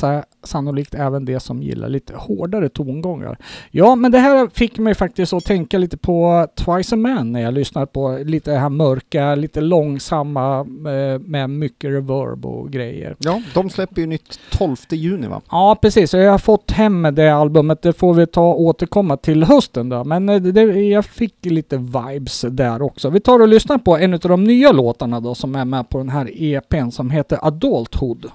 sannolikt 0.43 0.95
även 0.95 1.25
det 1.25 1.41
som 1.41 1.63
gillar 1.63 1.89
lite 1.89 2.15
hårdare 2.17 2.69
tongångar. 2.69 3.39
Ja, 3.71 3.95
men 3.95 4.13
det 4.13 4.19
här 4.19 4.49
fick 4.55 4.79
mig 4.79 4.95
faktiskt 4.95 5.33
att 5.33 5.45
tänka 5.45 5.79
lite 5.79 5.97
på 5.97 6.47
Twice 6.55 6.95
a 6.95 6.99
Man 6.99 7.33
när 7.33 7.41
jag 7.41 7.55
lyssnar 7.55 7.87
på 7.87 8.19
lite 8.25 8.53
här 8.53 8.69
mörka, 8.69 9.35
lite 9.35 9.61
långsamma 9.61 10.61
eh, 10.61 11.21
med 11.21 11.51
mycket 11.51 11.91
reverb 11.91 12.47
och 12.47 12.71
grejer. 12.71 13.17
Ja, 13.19 13.43
de 13.55 13.71
släpper 13.71 14.01
ju 14.01 14.07
nytt 14.07 14.41
12 14.51 14.77
juni 14.91 15.27
va? 15.27 15.41
Ja, 15.51 15.79
precis. 15.83 16.15
Jag 16.15 16.31
har 16.31 16.39
fått 16.39 16.71
hem 16.71 17.03
det 17.03 17.29
albumet. 17.29 17.83
Det 17.83 17.93
får 17.93 18.15
vi 18.15 18.27
ta 18.27 18.55
återkomma 18.55 19.17
till 19.17 19.45
hösten 19.45 19.89
då. 19.89 20.05
Men 20.05 20.29
eh, 20.29 20.41
det, 20.41 20.63
jag 20.63 21.05
fick 21.05 21.45
lite 21.45 21.77
vibes 21.77 22.45
där 22.51 22.83
också. 22.83 23.11
Vi 23.11 23.21
tar 23.21 23.41
och 23.41 23.49
lyssnar 23.49 23.79
på 23.79 23.97
en 23.97 24.15
av 24.15 24.21
de 24.21 24.45
nya 24.45 24.73
låtarna 24.73 25.21
då 25.21 25.35
som 25.35 25.55
är 25.55 25.65
med 25.65 25.89
på 25.89 25.99
den 25.99 26.09
här 26.09 26.43
EPn 26.43 26.91
som 26.91 27.11
heter 27.11 27.39
Adulthood. 27.47 28.31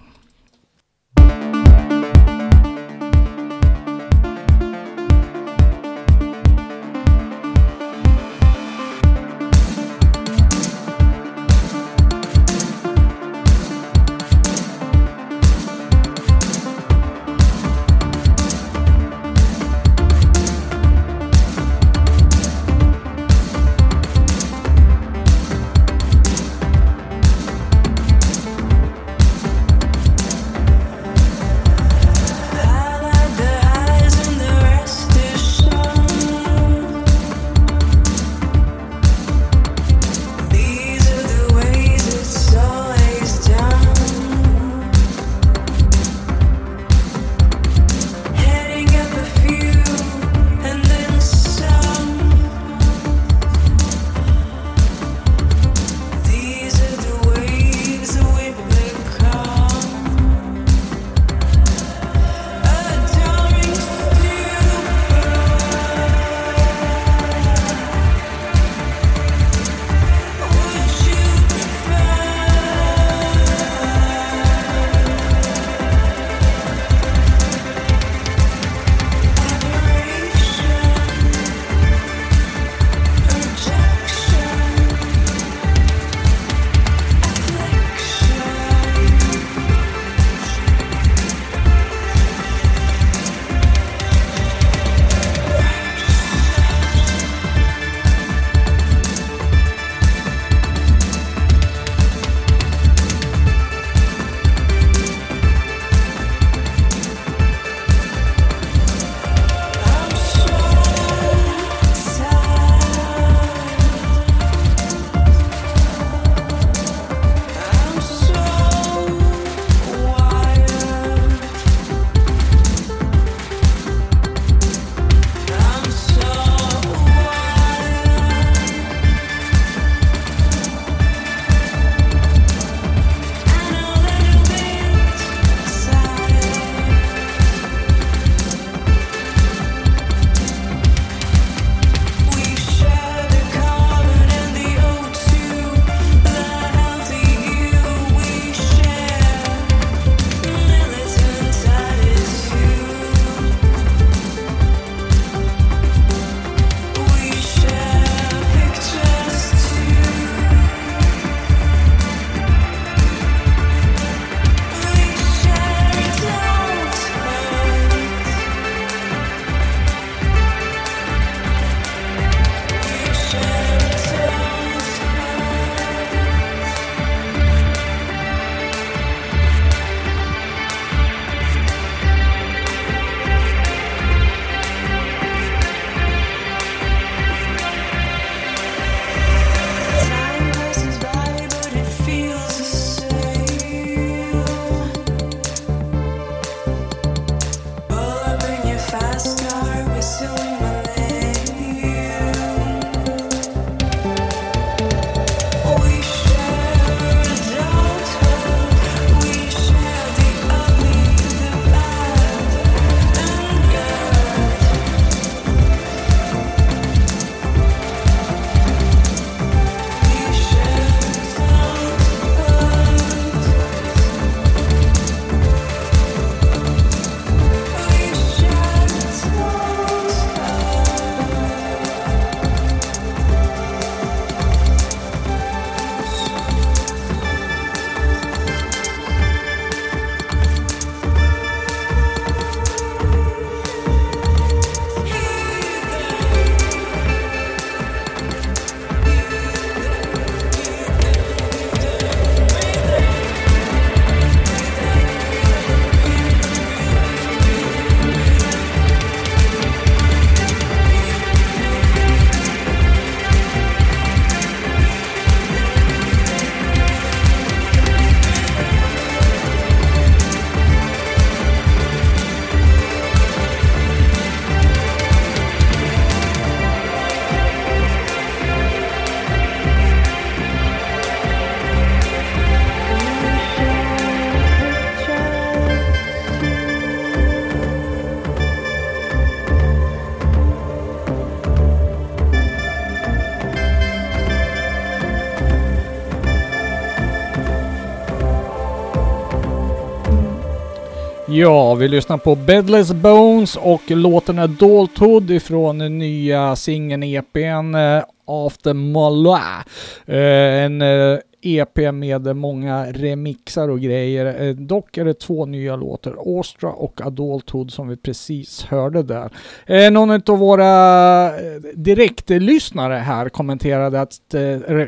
Ja, 301.43 301.73
vi 301.73 301.87
lyssnar 301.87 302.17
på 302.17 302.35
Bedless 302.35 302.93
Bones 302.93 303.55
och 303.55 303.81
låten 303.87 304.39
Adulthood 304.39 305.31
ifrån 305.31 305.77
den 305.77 305.97
nya 305.97 306.55
singeln 306.55 307.03
EPn 307.03 307.75
eh, 307.75 308.03
After 308.27 308.73
Malois. 308.73 309.65
Eh, 310.05 310.63
en 310.63 310.81
eh, 310.81 311.17
EP 311.43 311.93
med 311.93 312.35
många 312.35 312.85
remixar 312.91 313.69
och 313.69 313.79
grejer. 313.79 314.41
Eh, 314.41 314.55
dock 314.55 314.97
är 314.97 315.05
det 315.05 315.13
två 315.13 315.45
nya 315.45 315.75
låtar, 315.75 316.39
Astra 316.39 316.71
och 316.71 317.01
Adulthood 317.01 317.71
som 317.71 317.87
vi 317.87 317.97
precis 317.97 318.63
hörde 318.63 319.03
där. 319.03 319.31
Eh, 319.65 319.91
någon 319.91 320.11
av 320.11 320.37
våra 320.39 321.25
eh, 321.27 321.61
direktlyssnare 321.75 322.93
här 322.93 323.29
kommenterade 323.29 324.01
att, 324.01 324.35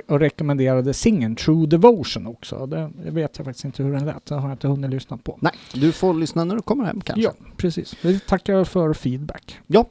och 0.07 0.19
rekommenderade 0.19 0.93
singeln 0.93 1.35
True 1.35 1.67
Devotion 1.67 2.27
också. 2.27 2.65
Det, 2.65 2.91
vet 3.05 3.37
jag 3.37 3.45
faktiskt 3.45 3.65
inte 3.65 3.83
hur 3.83 3.93
den 3.93 4.05
lät, 4.05 4.25
det 4.25 4.35
har 4.35 4.49
jag 4.49 4.53
inte 4.53 4.67
hunnit 4.67 4.89
lyssna 4.89 5.17
på. 5.17 5.37
Nej, 5.41 5.53
du 5.73 5.91
får 5.91 6.13
lyssna 6.13 6.43
när 6.43 6.55
du 6.55 6.61
kommer 6.61 6.85
hem 6.85 7.01
kanske. 7.01 7.23
Ja, 7.23 7.31
precis. 7.57 7.95
Vi 8.01 8.19
tackar 8.19 8.63
för 8.63 8.93
feedback. 8.93 9.59
Ja, 9.67 9.85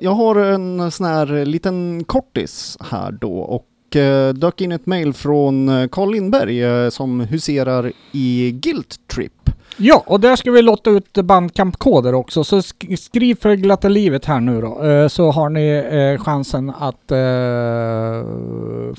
jag 0.00 0.10
har 0.10 0.36
en 0.36 0.90
sån 0.90 1.06
här 1.06 1.44
liten 1.44 2.04
kortis 2.04 2.78
här 2.80 3.12
då 3.12 3.38
och 3.38 3.66
eh, 3.96 4.28
dök 4.28 4.60
in 4.60 4.72
ett 4.72 4.86
mail 4.86 5.12
från 5.12 5.68
eh, 5.68 5.88
Carl 5.88 6.12
Lindberg 6.12 6.64
eh, 6.64 6.88
som 6.88 7.20
huserar 7.20 7.92
i 8.12 8.50
Guilt 8.50 9.00
Trip. 9.06 9.32
Ja, 9.76 10.04
och 10.06 10.20
där 10.20 10.36
ska 10.36 10.50
vi 10.50 10.62
låta 10.62 10.90
ut 10.90 11.12
bandkampkoder 11.12 12.14
också, 12.14 12.44
så 12.44 12.62
sk 12.62 12.98
skriv 12.98 13.34
för 13.34 13.54
glatta 13.54 13.88
livet 13.88 14.24
här 14.24 14.40
nu 14.40 14.60
då, 14.60 14.84
eh, 14.84 15.08
så 15.08 15.30
har 15.30 15.48
ni 15.48 15.68
eh, 15.70 16.24
chansen 16.24 16.70
att 16.70 17.12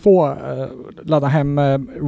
få 0.02 0.38
ladda 1.04 1.28
hem 1.28 1.60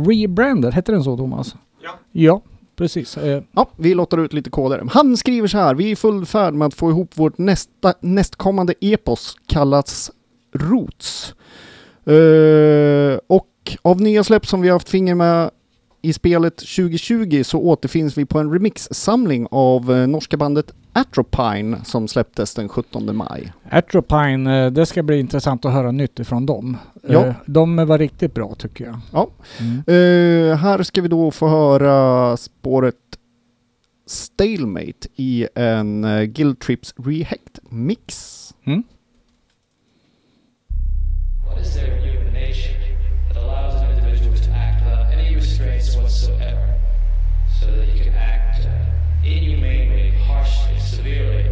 Rebranded, 0.07 0.73
hette 0.73 0.91
den 0.91 1.03
så 1.03 1.17
Thomas? 1.17 1.55
Ja. 1.83 1.89
Ja, 2.11 2.41
precis. 2.75 3.17
Ja, 3.51 3.69
vi 3.77 3.93
lottar 3.93 4.17
ut 4.17 4.33
lite 4.33 4.49
koder. 4.49 4.83
Han 4.91 5.17
skriver 5.17 5.47
så 5.47 5.57
här, 5.57 5.75
vi 5.75 5.85
är 5.87 5.91
i 5.91 5.95
full 5.95 6.25
färd 6.25 6.53
med 6.53 6.65
att 6.65 6.73
få 6.73 6.89
ihop 6.89 7.17
vårt 7.17 7.37
nästa, 7.37 7.93
nästkommande 7.99 8.73
epos 8.81 9.35
kallas 9.47 10.11
Roots. 10.55 11.35
Eh, 12.05 13.19
och 13.27 13.77
av 13.81 14.01
nya 14.01 14.23
släpp 14.23 14.45
som 14.45 14.61
vi 14.61 14.69
har 14.69 14.75
haft 14.75 14.89
finger 14.89 15.15
med 15.15 15.51
i 16.01 16.13
spelet 16.13 16.57
2020 16.57 17.43
så 17.43 17.59
återfinns 17.59 18.17
vi 18.17 18.25
på 18.25 18.39
en 18.39 18.53
remixsamling 18.53 19.47
av 19.51 19.91
eh, 19.91 20.07
norska 20.07 20.37
bandet 20.37 20.73
Atropine 20.93 21.77
som 21.85 22.07
släpptes 22.07 22.53
den 22.53 22.69
17 22.69 23.15
maj. 23.15 23.53
Atropine, 23.71 24.65
eh, 24.65 24.71
det 24.71 24.85
ska 24.85 25.03
bli 25.03 25.19
intressant 25.19 25.65
att 25.65 25.73
höra 25.73 25.91
nytt 25.91 26.19
ifrån 26.19 26.45
dem. 26.45 26.77
Ja. 27.07 27.33
De 27.45 27.75
var 27.75 27.97
riktigt 27.97 28.33
bra 28.33 28.55
tycker 28.55 28.85
jag. 28.85 28.99
Ja. 29.11 29.29
Mm. 29.59 30.57
Här 30.57 30.83
ska 30.83 31.01
vi 31.01 31.07
då 31.07 31.31
få 31.31 31.47
höra 31.47 32.37
spåret 32.37 32.95
Stalemate 34.07 35.07
i 35.15 35.47
en 35.55 36.05
Guild 36.33 36.59
Trips 36.59 36.93
Rehect 36.97 37.59
mix. 37.69 38.33
Mm. 38.65 38.83
Is 41.63 41.75
there 41.75 41.95
in 41.95 42.03
human 42.03 42.33
nature 42.33 42.75
that 43.29 43.37
allows 43.37 43.81
an 43.81 43.89
individual 43.91 44.35
to 44.35 44.49
act 44.51 44.83
without 44.83 45.13
any 45.13 45.33
restraints 45.33 45.95
whatsoever, 45.95 46.77
so 47.57 47.71
that 47.71 47.87
he 47.87 48.01
can 48.03 48.13
act 48.13 48.65
uh, 48.65 49.25
inhumanely, 49.25 50.11
harshly, 50.11 50.77
severely, 50.77 51.42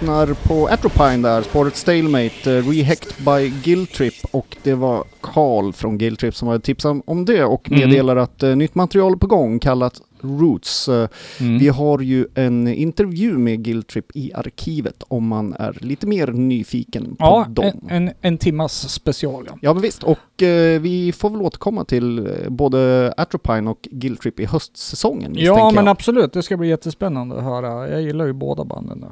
lyssnar 0.00 0.34
på 0.48 0.66
Atropine 0.68 1.28
där, 1.28 1.42
spåret 1.42 1.76
Stalemate, 1.76 2.50
uh, 2.50 2.68
Rehect 2.68 3.18
by 3.18 3.48
Guiltrip 3.64 4.14
och 4.30 4.56
det 4.62 4.74
var 4.74 5.04
Carl 5.20 5.72
från 5.72 5.98
Guiltrip 5.98 6.34
som 6.36 6.48
hade 6.48 6.60
tipsat 6.60 7.02
om 7.06 7.24
det 7.24 7.44
och 7.44 7.70
Mm. 7.70 7.80
meddelar 7.80 8.16
att 8.16 8.42
uh, 8.42 8.56
nytt 8.56 8.74
material 8.74 9.12
är 9.12 9.16
på 9.16 9.26
gång 9.26 9.58
kallat 9.58 10.00
Roots. 10.22 10.88
Uh, 10.88 11.06
Mm. 11.40 11.58
Vi 11.58 11.68
har 11.68 11.98
ju 12.00 12.26
en 12.34 12.68
intervju 12.68 13.38
med 13.38 13.62
Guiltrip 13.64 14.04
i 14.14 14.32
arkivet 14.34 15.02
om 15.08 15.26
man 15.26 15.54
är 15.54 15.78
lite 15.80 16.06
mer 16.06 16.26
nyfiken 16.26 17.04
på 17.04 17.24
Ja, 17.24 17.46
dem. 17.48 17.64
en, 17.88 18.08
en, 18.08 18.14
en 18.20 18.38
timmas 18.38 18.88
special 18.88 19.44
ja. 19.48 19.58
Ja 19.62 19.72
men 19.74 19.82
visst, 19.82 20.02
och 20.02 20.42
eh, 20.42 20.80
vi 20.80 21.12
får 21.12 21.30
väl 21.30 21.40
återkomma 21.42 21.84
till 21.84 22.18
eh, 22.26 22.32
både 22.48 23.12
Atropine 23.16 23.70
och 23.70 23.88
Guiltrip 23.90 24.40
i 24.40 24.44
höstsäsongen 24.44 25.32
Ja 25.36 25.70
men 25.74 25.84
jag. 25.84 25.88
absolut, 25.92 26.32
det 26.32 26.42
ska 26.42 26.56
bli 26.56 26.68
jättespännande 26.68 27.36
att 27.36 27.44
höra. 27.44 27.88
Jag 27.90 28.02
gillar 28.02 28.26
ju 28.26 28.32
båda 28.32 28.64
banden. 28.64 29.04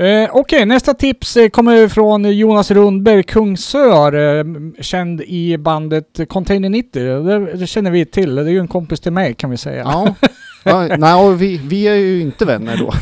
Eh, 0.00 0.30
Okej, 0.32 0.66
nästa 0.66 0.94
tips 0.94 1.36
eh, 1.36 1.48
kommer 1.48 1.88
från 1.88 2.36
Jonas 2.38 2.70
Rundberg, 2.70 3.22
Kungsör, 3.22 4.38
eh, 4.38 4.44
känd 4.80 5.20
i 5.20 5.58
bandet 5.58 6.20
Container 6.28 6.68
90. 6.68 7.22
Det, 7.22 7.52
det 7.56 7.66
känner 7.66 7.90
vi 7.90 8.04
till, 8.04 8.34
det 8.34 8.42
är 8.42 8.48
ju 8.48 8.58
en 8.58 8.68
kompis 8.68 9.00
till 9.00 9.12
mig 9.12 9.34
kan 9.34 9.50
vi 9.50 9.56
säga. 9.56 9.82
Ja, 9.82 10.14
ja 10.64 10.96
nej, 10.96 11.34
vi, 11.34 11.60
vi 11.64 11.88
är 11.88 11.94
ju 11.94 12.20
inte 12.20 12.44
vänner 12.44 12.76
då. 12.76 12.92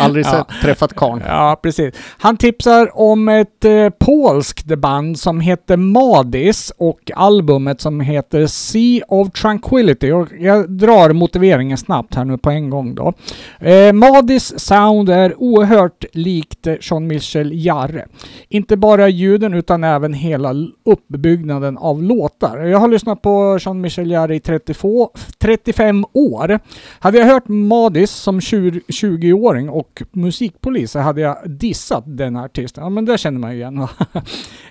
Aldrig 0.00 0.26
Ja. 0.32 0.46
sett, 0.50 0.60
träffat 0.62 0.94
karln. 0.94 1.22
Ja, 1.26 1.60
precis. 1.62 1.94
Han 2.18 2.36
tipsar 2.36 2.98
om 3.00 3.28
ett 3.28 3.64
eh, 3.64 3.88
polskt 4.00 4.66
band 4.66 5.18
som 5.18 5.40
heter 5.40 5.76
Madis 5.76 6.72
och 6.78 7.10
albumet 7.14 7.80
som 7.80 8.00
heter 8.00 8.46
Sea 8.46 9.04
of 9.08 9.30
Tranquility. 9.30 10.10
Och 10.12 10.28
jag 10.38 10.70
drar 10.70 11.12
motiveringen 11.12 11.78
snabbt 11.78 12.14
här 12.14 12.24
nu 12.24 12.38
på 12.38 12.50
en 12.50 12.70
gång 12.70 12.94
då. 12.94 13.12
Eh, 13.60 13.92
Madis 13.92 14.58
sound 14.60 15.08
är 15.10 15.42
oerhört 15.42 16.04
likt 16.12 16.66
eh, 16.66 16.74
Jean-Michel 16.80 17.50
Jarre. 17.52 18.06
Inte 18.48 18.76
bara 18.76 19.08
ljuden 19.08 19.54
utan 19.54 19.84
även 19.84 20.14
hela 20.14 20.54
uppbyggnaden 20.84 21.78
av 21.78 22.02
låtar. 22.02 22.58
Jag 22.58 22.78
har 22.78 22.88
lyssnat 22.88 23.22
på 23.22 23.58
Jean-Michel 23.60 24.10
Jarre 24.10 24.36
i 24.36 24.40
32, 24.40 25.10
35 25.38 26.04
år. 26.12 26.58
Hade 27.02 27.18
jag 27.18 27.26
hört 27.26 27.48
Madis 27.48 28.10
som 28.10 28.40
20-åring 28.40 29.68
och 29.68 30.02
musikpolis 30.12 30.90
så 30.90 30.98
hade 30.98 31.20
jag 31.20 31.36
dissat 31.50 32.04
den 32.06 32.36
artisten. 32.36 32.84
Ja 32.84 32.90
men 32.90 33.04
det 33.04 33.18
känner 33.18 33.38
man 33.38 33.50
ju 33.50 33.56
igen 33.56 33.80
va? 33.80 33.88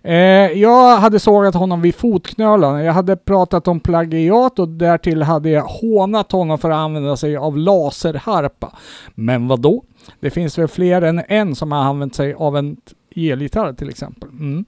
eh, 0.02 0.16
Jag 0.62 0.98
hade 0.98 1.20
sågat 1.20 1.56
honom 1.56 1.82
vid 1.82 1.96
fotknölarna. 1.96 2.84
Jag 2.84 2.94
hade 2.94 3.16
pratat 3.18 3.68
om 3.68 3.80
plagiat 3.80 4.60
och 4.60 4.70
därtill 4.70 5.24
hade 5.24 5.50
jag 5.50 5.64
hånat 5.64 6.32
honom 6.32 6.58
för 6.58 6.70
att 6.70 6.78
använda 6.78 7.18
sig 7.18 7.38
av 7.38 7.58
laserharpa. 7.58 8.76
Men 9.16 9.48
vad 9.48 9.62
då? 9.62 9.84
Det 10.20 10.30
finns 10.30 10.58
väl 10.58 10.68
fler 10.68 11.02
än 11.02 11.22
en 11.28 11.56
som 11.56 11.72
har 11.72 11.80
använt 11.80 12.16
sig 12.16 12.34
av 12.34 12.58
en 12.58 12.78
elgitarr 13.16 13.74
till 13.74 13.90
exempel. 13.90 14.30
Mm. 14.30 14.66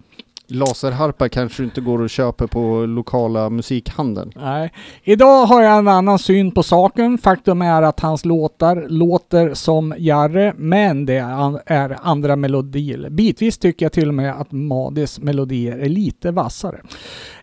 Laserharpa 0.48 1.30
kanske 1.30 1.64
inte 1.64 1.82
går 1.82 2.02
och 2.02 2.10
köper 2.10 2.48
på 2.48 2.86
lokala 2.86 3.50
musikhandeln. 3.50 4.32
Nej. 4.36 4.74
Idag 5.04 5.46
har 5.46 5.62
jag 5.62 5.78
en 5.78 5.88
annan 5.88 6.20
syn 6.20 6.52
på 6.52 6.64
saken. 6.64 7.18
Faktum 7.18 7.62
är 7.62 7.82
att 7.82 8.00
hans 8.00 8.26
låtar 8.26 8.86
låter 8.90 9.54
som 9.54 9.96
Jarre, 9.98 10.54
men 10.58 11.06
det 11.06 11.18
är 11.66 11.98
andra 12.02 12.36
melodier. 12.36 13.10
Bitvis 13.10 13.58
tycker 13.58 13.86
jag 13.86 13.94
till 13.94 14.08
och 14.08 14.14
med 14.14 14.42
att 14.42 14.52
Madis 14.52 15.20
melodier 15.20 15.78
är 15.78 15.90
lite 15.90 16.32
vassare 16.32 16.82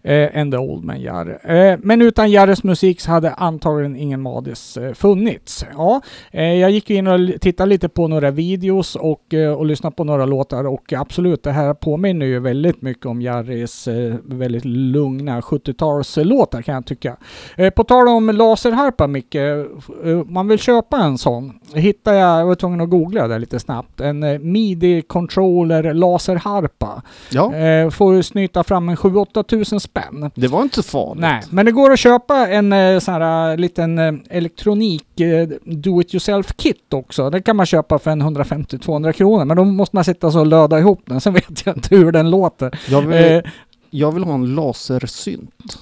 eh, 0.03 0.39
än 0.39 0.51
The 0.51 0.57
Old 0.57 0.85
Man 0.85 1.01
Jarre. 1.01 1.37
Eh, 1.37 1.79
men 1.83 2.03
utan 2.03 2.31
Jarres 2.31 2.65
musik 2.65 3.01
så 3.01 3.11
hade 3.11 3.35
antagligen 3.35 3.97
ingen 3.97 4.21
Madis 4.21 4.77
eh, 4.77 4.93
funnits. 4.93 5.67
Ja, 5.77 6.01
eh, 6.31 6.55
jag 6.55 6.71
gick 6.71 6.91
in 6.91 7.07
och 7.07 7.41
tittade 7.41 7.69
lite 7.69 7.89
på 7.89 8.09
några 8.09 8.31
videos 8.31 8.97
och, 8.97 9.35
eh, 9.35 9.53
och 9.53 9.67
lyssnade 9.67 9.97
på 9.97 10.05
några 10.05 10.27
låtar 10.27 10.67
och 10.67 10.93
absolut, 10.93 11.43
det 11.43 11.53
här 11.53 11.75
påminner 11.75 12.27
ju 12.27 12.39
väldigt 12.41 12.83
mycket 12.83 13.07
om 13.07 13.21
Jarris 13.21 13.89
eh, 13.89 14.15
väldigt 14.25 14.65
lugna 14.65 15.41
70-talslåtar 15.41 16.63
kan 16.63 16.75
jag 16.75 16.87
tycka. 16.87 17.17
På 17.77 17.85
tal 17.85 18.09
om 18.09 18.29
laserharpa 18.31 19.07
Micke, 19.07 19.37
man 20.27 20.49
vill 20.49 20.59
köpa 20.59 20.97
en 20.97 21.19
sån. 21.19 21.61
Hittade 21.75 22.17
jag, 22.17 22.41
jag 22.41 22.47
var 22.47 22.55
tvungen 22.55 22.81
att 22.81 22.91
googla 22.91 23.29
det 23.29 23.39
lite 23.39 23.61
snabbt, 23.61 24.01
en 24.01 24.25
midi-controller 24.53 25.95
laserharpa. 25.95 27.03
Ja, 27.31 27.53
får 27.91 28.23
snyta 28.23 28.65
fram 28.65 28.89
en 28.89 28.97
7-8 28.97 29.43
tusen 29.43 29.81
spänn. 29.91 30.31
det 30.35 30.49
var 30.49 30.63
inte 30.63 30.75
så 30.77 30.83
farligt. 30.83 31.21
Nej, 31.21 31.43
men 31.51 31.67
det 31.67 31.73
går 31.73 31.93
att 31.93 31.99
köpa 31.99 32.49
en 32.49 32.73
eh, 32.73 32.99
sån 32.99 33.15
här 33.15 33.51
eh, 33.51 33.57
liten 33.57 33.99
eh, 33.99 34.13
elektronik 34.31 35.21
eh, 35.21 35.49
do 35.65 36.01
it 36.01 36.15
yourself 36.15 36.53
kit 36.57 36.95
också. 36.95 37.31
Det 37.31 37.43
kan 37.43 37.57
man 37.57 37.67
köpa 37.67 37.99
för 37.99 38.11
en 38.11 38.23
150-200 38.23 39.13
kronor, 39.13 39.45
men 39.45 39.57
då 39.57 39.65
måste 39.65 39.97
man 39.97 40.05
sitta 40.05 40.31
så 40.31 40.41
och 40.41 40.47
löda 40.47 40.79
ihop 40.79 41.03
den. 41.07 41.21
Sen 41.21 41.33
vet 41.35 41.67
jag 41.67 41.77
inte 41.77 41.97
hur 41.97 42.13
den 42.13 42.31
låter. 42.31 42.79
Jag 42.89 43.03
vill, 43.03 43.43
jag 43.91 44.13
vill 44.13 44.25
ha 44.25 44.35
en 44.35 44.55
lasersynt. 44.55 45.79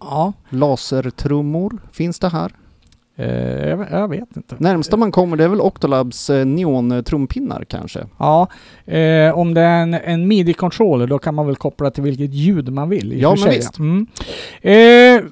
ja, 0.00 0.32
Lasertrummor, 0.50 1.78
finns 1.92 2.18
det 2.18 2.28
här? 2.28 2.52
Eh, 3.20 3.68
jag, 3.68 3.86
jag 3.90 4.08
vet 4.08 4.36
inte. 4.36 4.56
Närmsta 4.58 4.96
man 4.96 5.12
kommer 5.12 5.36
det 5.36 5.44
är 5.44 5.48
väl 5.48 5.60
Octolabs 5.60 6.30
eh, 6.30 6.44
neontrumpinnar 6.46 7.64
kanske? 7.64 8.06
Ja, 8.18 8.48
eh, 8.86 9.38
om 9.38 9.54
det 9.54 9.60
är 9.60 9.82
en, 9.82 9.94
en 9.94 10.28
midi-controller 10.32 11.06
då 11.06 11.18
kan 11.18 11.34
man 11.34 11.46
väl 11.46 11.56
koppla 11.56 11.90
till 11.90 12.02
vilket 12.02 12.34
ljud 12.34 12.72
man 12.72 12.88
vill. 12.88 13.12
i 13.12 13.20
Ja, 13.20 13.30
men 13.30 13.38
sig. 13.38 13.56
visst. 13.56 13.78
Mm. 13.78 14.06
Eh, 14.62 15.22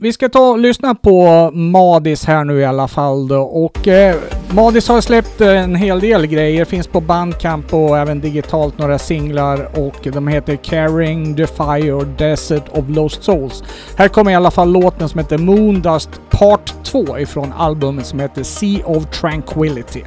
vi 0.00 0.12
ska 0.12 0.28
ta 0.28 0.50
och 0.50 0.58
lyssna 0.58 0.94
på 0.94 1.50
Madis 1.52 2.24
här 2.24 2.44
nu 2.44 2.60
i 2.60 2.64
alla 2.64 2.88
fall 2.88 3.28
då. 3.28 3.40
Och 3.40 3.88
eh, 3.88 4.16
Madis 4.50 4.88
har 4.88 5.00
släppt 5.00 5.40
eh, 5.40 5.62
en 5.62 5.74
hel 5.74 6.00
del 6.00 6.26
grejer. 6.26 6.64
Finns 6.64 6.86
på 6.86 7.00
Bandcamp 7.00 7.74
och 7.74 7.98
även 7.98 8.20
digitalt 8.20 8.78
några 8.78 8.98
singlar 8.98 9.68
och 9.78 10.08
de 10.12 10.28
heter 10.28 10.56
Carrying 10.56 11.36
the 11.36 11.46
Fire 11.46 11.92
och 11.92 12.06
Desert 12.06 12.68
of 12.72 12.84
Lost 12.88 13.22
Souls. 13.22 13.64
Här 13.96 14.08
kommer 14.08 14.30
i 14.30 14.34
alla 14.34 14.50
fall 14.50 14.72
låten 14.72 15.08
som 15.08 15.18
heter 15.18 15.38
Moondust 15.38 16.10
Part 16.30 16.84
2 16.84 17.18
ifrån 17.18 17.52
albumet 17.52 18.06
som 18.06 18.20
heter 18.20 18.42
Sea 18.42 18.86
of 18.86 19.06
Tranquility. 19.20 20.04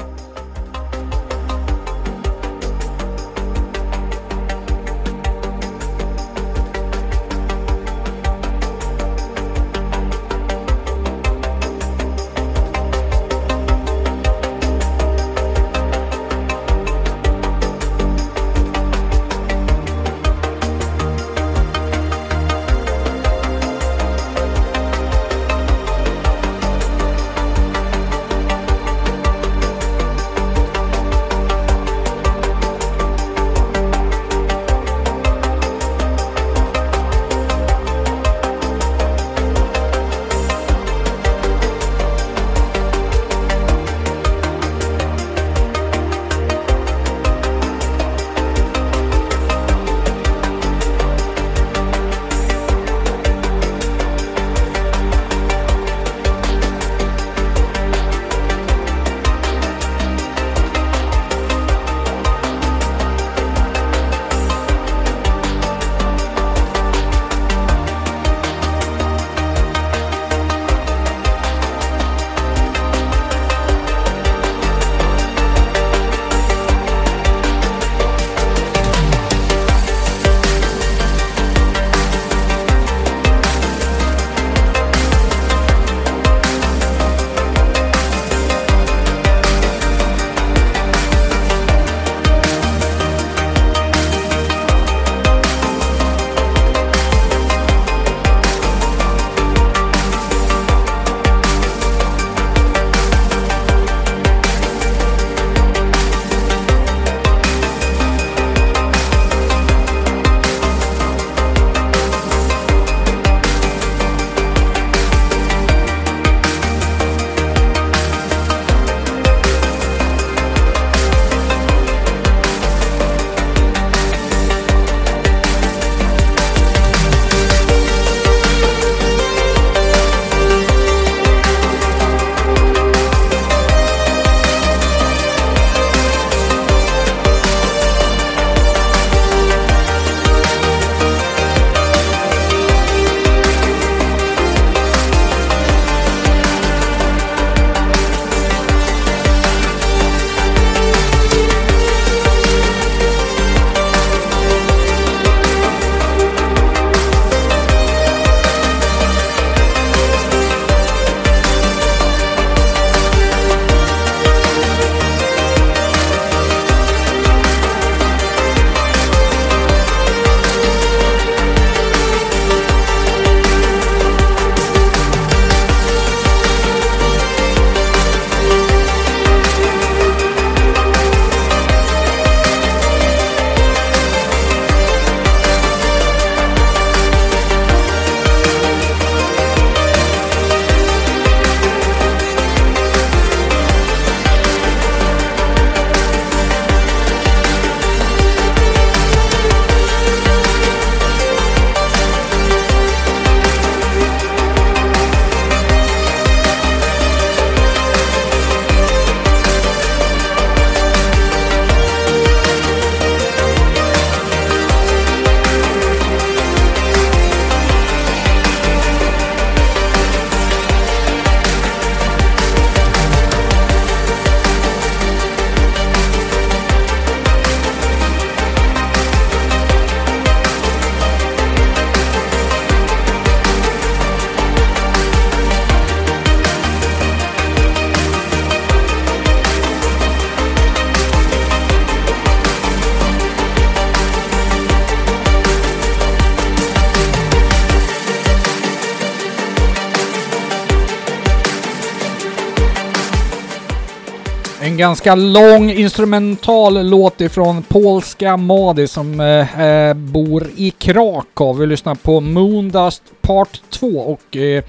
Ganska 254.81 255.15
lång 255.15 255.69
instrumental 255.71 256.89
låt 256.89 257.21
ifrån 257.21 257.63
polska 257.63 258.37
Madi 258.37 258.87
som 258.87 259.19
eh, 259.19 259.61
eh, 259.61 259.93
bor 259.93 260.47
i 260.55 260.71
Krakow. 260.71 261.57
Vi 261.59 261.65
lyssnar 261.65 261.95
på 261.95 262.19
Moondust 262.19 263.03
Part 263.21 263.61
2 263.69 263.87
och 263.87 264.37
eh, 264.37 264.63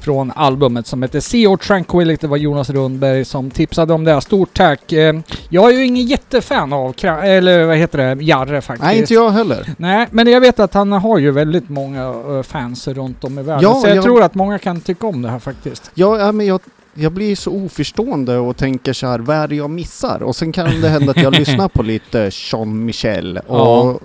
från 0.00 0.32
albumet 0.36 0.86
som 0.86 1.02
heter 1.02 1.20
Sea 1.20 1.48
or 1.50 1.56
Tranquility. 1.56 2.20
Det 2.20 2.26
var 2.26 2.36
Jonas 2.36 2.70
Rundberg 2.70 3.24
som 3.24 3.50
tipsade 3.50 3.92
om 3.94 4.04
det. 4.04 4.20
Stort 4.20 4.54
tack! 4.56 4.92
Eh, 4.92 5.14
jag 5.48 5.70
är 5.72 5.76
ju 5.76 5.84
ingen 5.86 6.06
jättefan 6.06 6.72
av, 6.72 6.92
Kra- 6.92 7.22
eller 7.22 7.64
vad 7.64 7.76
heter 7.76 8.14
det, 8.14 8.24
Jarre 8.24 8.60
faktiskt. 8.60 8.84
Nej, 8.86 8.98
inte 8.98 9.14
jag 9.14 9.30
heller. 9.30 9.66
Nej, 9.76 10.06
men 10.10 10.26
jag 10.26 10.40
vet 10.40 10.60
att 10.60 10.74
han 10.74 10.92
har 10.92 11.18
ju 11.18 11.30
väldigt 11.30 11.68
många 11.68 12.02
eh, 12.06 12.42
fans 12.42 12.88
runt 12.88 13.24
om 13.24 13.38
i 13.38 13.42
världen. 13.42 13.62
Ja, 13.62 13.74
så 13.80 13.88
jag, 13.88 13.96
jag- 13.96 14.04
tror 14.04 14.22
att 14.22 14.34
många 14.34 14.58
kan 14.58 14.80
tycka 14.80 15.06
om 15.06 15.22
det 15.22 15.28
här 15.28 15.38
faktiskt. 15.38 15.90
Ja, 15.94 16.32
men 16.32 16.46
jag, 16.46 16.60
jag 16.94 17.12
blir 17.12 17.36
så 17.36 17.52
oförstående 17.52 18.38
och 18.38 18.56
tänker 18.56 18.92
så 18.92 19.06
här, 19.06 19.18
vad 19.18 19.36
är 19.36 19.48
det 19.48 19.54
jag 19.54 19.70
missar? 19.70 20.22
Och 20.22 20.36
sen 20.36 20.52
kan 20.52 20.80
det 20.80 20.88
hända 20.88 21.10
att 21.10 21.22
jag 21.22 21.32
lyssnar 21.38 21.68
på 21.68 21.82
lite 21.82 22.30
Jean 22.32 22.84
Michel 22.84 23.38
och 23.38 23.56
Ja. 23.56 24.00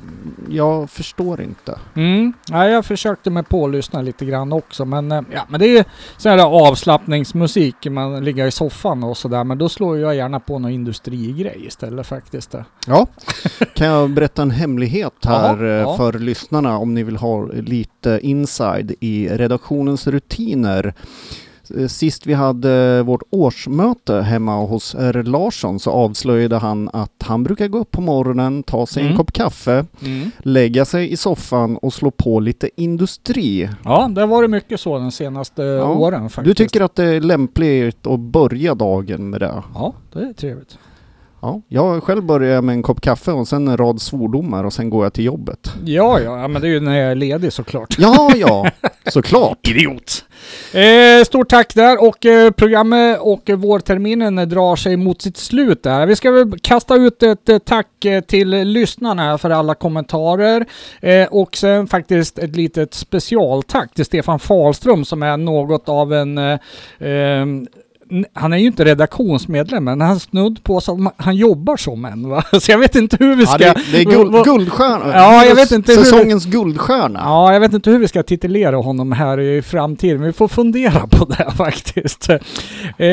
jag 0.50 0.90
förstår 0.90 1.42
inte. 1.42 1.80
Mm. 1.96 2.34
Ja, 2.50 2.68
jag 2.68 2.86
försökte 2.86 3.30
mig 3.30 3.44
på 3.44 3.66
att 3.66 3.72
lyssna 3.72 4.02
lite 4.02 4.26
grann 4.26 4.54
också, 4.54 4.86
men 4.86 5.12
eh, 5.12 5.22
ja, 5.34 5.46
men 5.50 5.60
det 5.60 5.66
är 5.66 5.78
ju 5.78 5.84
sån 6.18 6.32
här 6.32 6.40
avslappningsmusik, 6.40 7.76
man 7.90 8.26
ligger 8.26 8.48
i 8.48 8.52
soffan 8.52 9.04
och 9.04 9.18
sådär, 9.18 9.44
men 9.44 9.58
då 9.58 9.70
slår 9.70 9.98
jag 9.98 10.16
gärna 10.16 10.40
på 10.40 10.60
någon 10.60 10.72
industrigrej 10.72 11.66
istället 11.68 12.08
faktiskt. 12.08 12.56
Ja, 12.88 13.08
kan 13.74 13.88
jag 13.88 14.10
berätta 14.10 14.42
en 14.42 14.52
hemlighet 14.52 15.14
här 15.26 15.64
eh, 15.64 15.70
ja. 15.70 15.98
för 15.98 16.14
lyssnarna 16.14 16.78
om 16.78 16.94
ni 16.94 17.04
vill 17.04 17.18
ha 17.18 17.46
lite 17.52 18.20
inside 18.24 18.96
i 19.00 19.28
redaktionens 19.30 20.08
rutiner. 20.08 20.94
Eh, 21.78 21.88
Sist 21.88 22.26
vi 22.26 22.34
hade 22.34 23.04
vårt 23.04 23.22
årsmöte 23.30 24.16
hemma 24.22 24.66
hos 24.66 24.96
R. 24.96 25.24
Larsson 25.24 25.80
så 25.80 25.92
avslöjade 25.92 26.58
han 26.58 26.90
att 26.94 27.24
han 27.24 27.44
brukar 27.44 27.68
gå 27.68 27.78
upp 27.78 27.92
på 27.92 28.02
morgonen, 28.02 28.64
ta 28.64 28.86
sig 28.86 29.02
en 29.02 29.08
Mm. 29.08 29.18
kopp 29.18 29.32
kaffe, 29.32 29.86
Mm. 30.02 30.32
lägga 30.40 30.86
sig 30.86 31.12
i 31.12 31.18
soffan 31.18 31.78
och 31.78 31.94
slå 31.94 32.12
på 32.12 32.40
lite 32.40 32.70
industri. 32.76 33.70
Ja, 33.84 34.08
det 34.16 34.22
har 34.22 34.28
varit 34.28 34.50
mycket 34.50 34.80
så 34.80 34.98
de 35.00 35.12
senaste 35.12 35.82
åren 35.82 36.30
faktiskt. 36.30 36.58
Du 36.58 36.64
tycker 36.66 36.82
att 36.82 36.96
det 36.96 37.04
är 37.06 37.22
lämpligt 37.22 38.08
att 38.08 38.20
börja 38.20 38.76
dagen 38.76 39.30
med 39.30 39.40
det? 39.42 39.64
Ja, 39.74 39.94
det 40.14 40.20
är 40.20 40.34
trevligt. 40.34 40.78
Ja, 41.68 41.94
jag 41.94 42.04
själv 42.04 42.24
börjar 42.24 42.62
med 42.62 42.74
en 42.74 42.84
kopp 42.84 43.02
kaffe 43.02 43.32
och 43.32 43.48
sen 43.48 43.68
en 43.68 43.78
rad 43.78 44.02
svordomar 44.02 44.64
och 44.64 44.74
sen 44.74 44.90
går 44.90 45.06
jag 45.06 45.14
till 45.14 45.26
jobbet. 45.26 45.74
Ja, 45.86 46.20
ja, 46.20 46.40
ja, 46.42 46.48
men 46.48 46.62
det 46.62 46.68
är 46.68 46.70
ju 46.70 46.80
när 46.80 46.98
jag 46.98 47.12
är 47.12 47.16
ledig 47.16 47.54
såklart. 47.54 47.96
Ja, 48.00 48.32
ja, 48.36 48.70
såklart. 49.06 49.68
Idiot! 49.68 50.26
Eh, 50.74 51.24
stort 51.26 51.50
tack 51.50 51.76
där 51.76 52.04
och 52.08 52.26
eh, 52.26 52.52
programmet 52.52 53.20
och 53.22 53.50
eh, 53.50 53.56
vårterminen 53.58 54.36
drar 54.36 54.76
sig 54.76 54.98
mot 54.98 55.22
sitt 55.22 55.38
slut 55.38 55.84
där. 55.84 56.06
Vi 56.06 56.16
ska 56.16 56.32
väl 56.32 56.60
kasta 56.62 56.96
ut 56.96 57.24
ett 57.24 57.50
eh, 57.50 57.58
tack 57.58 58.06
eh, 58.06 58.22
till 58.22 58.50
lyssnarna 58.50 59.38
för 59.38 59.50
alla 59.50 59.76
kommentarer 59.76 60.66
eh, 61.02 61.28
och 61.28 61.56
sen 61.58 61.88
faktiskt 61.88 62.40
ett 62.40 62.56
litet 62.56 62.94
specialtack 62.94 63.94
till 63.94 64.06
Stefan 64.06 64.40
Fahlström 64.40 65.06
som 65.06 65.24
är 65.24 65.38
något 65.38 65.90
av 65.90 66.14
en 66.14 66.38
eh, 66.38 66.60
n- 67.00 67.68
han 68.34 68.54
är 68.54 68.58
ju 68.58 68.68
inte 68.68 68.86
redaktionsmedlem, 68.86 69.84
men 69.84 70.02
han 70.02 70.20
snudd 70.20 70.64
på 70.64 70.80
ma- 70.80 71.12
han 71.18 71.36
jobbar 71.36 71.78
som 71.78 72.06
en. 72.06 72.30
Va? 72.30 72.44
Så 72.62 72.72
jag 72.72 72.80
vet 72.80 72.96
inte 72.96 73.18
hur 73.20 73.36
vi 73.36 73.46
ska... 73.46 73.64
Ja, 73.66 73.74
det, 73.74 73.82
det 73.92 74.00
är 74.02 74.06
guld, 74.06 74.46
guldstjärna. 74.46 75.12
Ja, 75.14 75.46
jag 75.46 75.56
vet 75.56 75.72
inte 75.72 75.92
hur- 75.92 76.04
Säsongens 76.04 76.46
guldstjärna. 76.46 77.20
Ja, 77.24 77.54
jag 77.54 77.60
vet 77.60 77.74
inte 77.74 77.90
hur 77.90 78.00
vi 78.00 78.08
ska 78.08 78.24
titulera 78.24 78.76
honom 78.76 79.12
här 79.12 79.40
i 79.40 79.62
framtiden. 79.62 80.22
Vi 80.22 80.34
får 80.34 80.48
fundera 80.48 81.08
på 81.08 81.26
det 81.26 81.52
faktiskt. 81.58 82.30
Eh, 82.98 83.08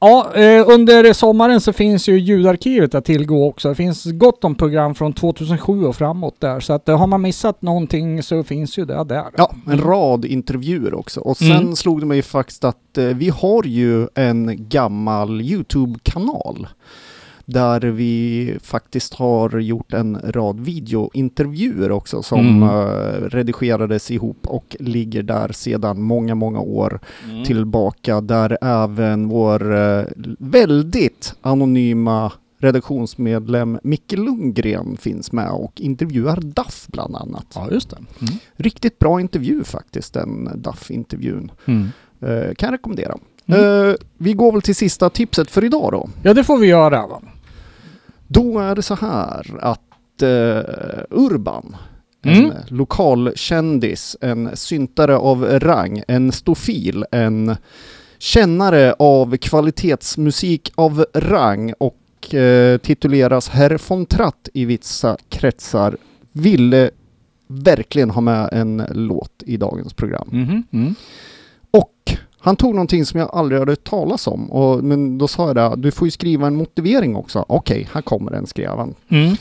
ja, 0.00 0.26
under 0.66 1.12
sommaren 1.12 1.60
så 1.60 1.72
finns 1.72 2.08
ju 2.08 2.18
ljudarkivet 2.18 2.94
att 2.94 3.04
tillgå 3.04 3.48
också. 3.48 3.68
Det 3.68 3.74
finns 3.74 4.04
gott 4.04 4.44
om 4.44 4.54
program 4.54 4.94
från 4.94 5.12
2007 5.12 5.84
och 5.84 5.96
framåt 5.96 6.34
där. 6.38 6.60
Så 6.60 6.72
att 6.72 6.88
eh, 6.88 6.98
har 6.98 7.06
man 7.06 7.22
missat 7.22 7.62
någonting 7.62 8.22
så 8.22 8.44
finns 8.44 8.78
ju 8.78 8.84
det 8.84 9.04
där. 9.04 9.24
Ja, 9.36 9.54
en 9.70 9.80
rad 9.80 10.24
intervjuer 10.24 10.94
också. 10.94 11.20
Och 11.20 11.36
sen 11.36 11.50
Mm. 11.60 11.76
slog 11.76 12.00
det 12.00 12.06
mig 12.06 12.22
faktiskt 12.22 12.64
att 12.64 12.76
eh, 12.98 13.04
vi 13.16 13.28
har 13.28 13.64
ju 13.64 14.08
en 14.14 14.68
gammal 14.68 15.40
YouTube-kanal 15.40 16.66
där 17.44 17.80
vi 17.80 18.56
faktiskt 18.62 19.14
har 19.14 19.58
gjort 19.58 19.92
en 19.92 20.18
rad 20.24 20.60
videointervjuer 20.60 21.90
också 21.90 22.22
som 22.22 22.38
Mm. 22.40 22.62
eh, 22.62 23.28
redigerades 23.28 24.10
ihop 24.10 24.46
och 24.46 24.76
ligger 24.80 25.22
där 25.22 25.52
sedan 25.52 26.02
många, 26.02 26.34
många 26.34 26.60
år 26.60 27.00
Mm. 27.30 27.44
tillbaka 27.44 28.20
där 28.20 28.58
även 28.62 29.28
vår 29.28 29.76
eh, 29.76 30.04
väldigt 30.38 31.34
anonyma 31.42 32.32
redaktionsmedlem 32.58 33.78
Micke 33.82 34.12
Lundgren 34.12 34.96
finns 34.96 35.32
med 35.32 35.50
och 35.50 35.80
intervjuar 35.80 36.36
Duff 36.40 36.86
bland 36.88 37.16
annat. 37.16 37.46
Ja, 37.54 37.68
just 37.70 37.90
det. 37.90 37.96
Mm. 37.96 38.34
Riktigt 38.56 38.98
bra 38.98 39.20
intervju 39.20 39.64
faktiskt, 39.64 40.14
den 40.14 40.48
Duff-intervjun. 40.62 41.50
Mm. 41.64 41.88
Eh, 42.22 42.54
kan 42.54 42.66
jag 42.66 42.72
rekommendera. 42.72 43.18
Mm. 43.46 43.88
Eh, 43.88 43.94
vi 44.18 44.32
går 44.32 44.52
väl 44.52 44.62
till 44.62 44.76
sista 44.76 45.10
tipset 45.10 45.50
för 45.50 45.64
idag 45.64 45.92
då. 45.92 46.08
Ja, 46.22 46.34
det 46.34 46.44
får 46.44 46.58
vi 46.58 46.66
göra. 46.66 47.06
Va? 47.06 47.22
Då 48.26 48.58
är 48.58 48.74
det 48.74 48.82
så 48.82 48.94
här 48.94 49.46
att 49.60 50.22
eh, 50.22 51.02
Urban, 51.10 51.76
Mm. 52.24 52.44
en 52.44 52.52
lokalkändis, 52.68 54.16
en 54.20 54.50
syntare 54.56 55.16
av 55.16 55.44
rang, 55.44 56.02
en 56.08 56.32
stofil, 56.32 57.04
en 57.12 57.56
kännare 58.18 58.94
av 58.98 59.36
kvalitetsmusik 59.36 60.72
av 60.74 61.04
rang 61.14 61.72
och 61.78 62.34
eh, 62.34 62.78
tituleras 62.78 63.48
Herr 63.48 63.80
von 63.88 64.06
Tratt 64.06 64.48
i 64.54 64.64
vissa 64.64 65.16
kretsar, 65.28 65.96
ville 66.32 66.90
verkligen 67.46 68.10
ha 68.10 68.20
med 68.20 68.48
en 68.52 68.82
låt 68.90 69.42
i 69.46 69.56
dagens 69.56 69.92
program. 69.94 70.28
Mhm. 70.32 70.62
Mm. 70.70 70.94
Han 72.40 72.56
tog 72.56 72.74
någonting 72.74 73.04
som 73.04 73.20
jag 73.20 73.30
aldrig 73.32 73.60
hade 73.60 73.72
hört 73.72 73.84
talas 73.84 74.26
om. 74.26 74.52
Och, 74.52 74.84
men 74.84 75.18
då 75.18 75.28
sa 75.28 75.46
jag 75.46 75.56
det, 75.56 75.72
du 75.76 75.90
får 75.90 76.06
ju 76.06 76.10
skriva 76.10 76.46
en 76.46 76.56
motivering 76.56 77.16
också. 77.16 77.44
Okej, 77.48 77.88
här 77.92 78.02
kommer 78.02 78.30
den, 78.30 78.46
skrev 78.46 78.76
han. 78.76 78.94
Mm. 79.08 79.36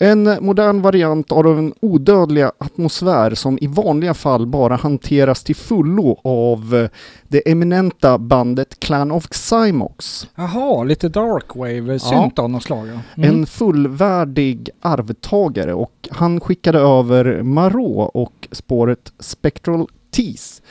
En 0.00 0.38
modern 0.40 0.82
variant 0.82 1.32
av 1.32 1.44
den 1.44 1.74
odödliga 1.80 2.52
atmosfär 2.58 3.34
som 3.34 3.58
i 3.60 3.66
vanliga 3.66 4.14
fall 4.14 4.46
bara 4.46 4.76
hanteras 4.76 5.44
till 5.44 5.56
fullo 5.56 6.20
av 6.24 6.74
eh, 6.74 6.90
det 7.28 7.50
eminenta 7.50 8.18
bandet 8.18 8.80
Clan 8.80 9.10
of 9.10 9.28
Cymox. 9.30 10.26
Jaha, 10.34 10.84
lite 10.84 11.08
darkwave, 11.08 11.98
synt 11.98 12.38
av 12.38 12.50
något 12.50 12.62
slag. 12.62 12.88
Ja. 12.88 13.22
Mm. 13.22 13.34
En 13.34 13.46
fullvärdig 13.46 14.70
arvtagare 14.80 15.74
och 15.74 16.08
han 16.10 16.40
skickade 16.40 16.78
över 16.78 17.42
Marå 17.42 18.00
och 18.14 18.48
spåret 18.52 19.12
Spectral 19.18 19.86
Tease. 20.10 20.62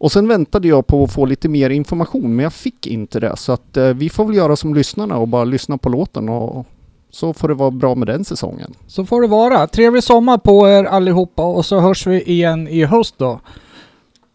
Och 0.00 0.12
sen 0.12 0.28
väntade 0.28 0.68
jag 0.68 0.86
på 0.86 1.04
att 1.04 1.12
få 1.12 1.26
lite 1.26 1.48
mer 1.48 1.70
information 1.70 2.36
men 2.36 2.42
jag 2.42 2.52
fick 2.52 2.86
inte 2.86 3.20
det 3.20 3.36
så 3.36 3.52
att 3.52 3.76
eh, 3.76 3.84
vi 3.88 4.10
får 4.10 4.24
väl 4.24 4.36
göra 4.36 4.56
som 4.56 4.74
lyssnarna 4.74 5.16
och 5.16 5.28
bara 5.28 5.44
lyssna 5.44 5.78
på 5.78 5.88
låten 5.88 6.28
och 6.28 6.66
så 7.10 7.32
får 7.32 7.48
det 7.48 7.54
vara 7.54 7.70
bra 7.70 7.94
med 7.94 8.08
den 8.08 8.24
säsongen. 8.24 8.74
Så 8.86 9.04
får 9.04 9.22
det 9.22 9.28
vara. 9.28 9.66
Trevlig 9.66 10.02
sommar 10.02 10.38
på 10.38 10.68
er 10.68 10.84
allihopa 10.84 11.42
och 11.42 11.66
så 11.66 11.80
hörs 11.80 12.06
vi 12.06 12.22
igen 12.22 12.68
i 12.68 12.84
höst 12.84 13.14
då. 13.18 13.40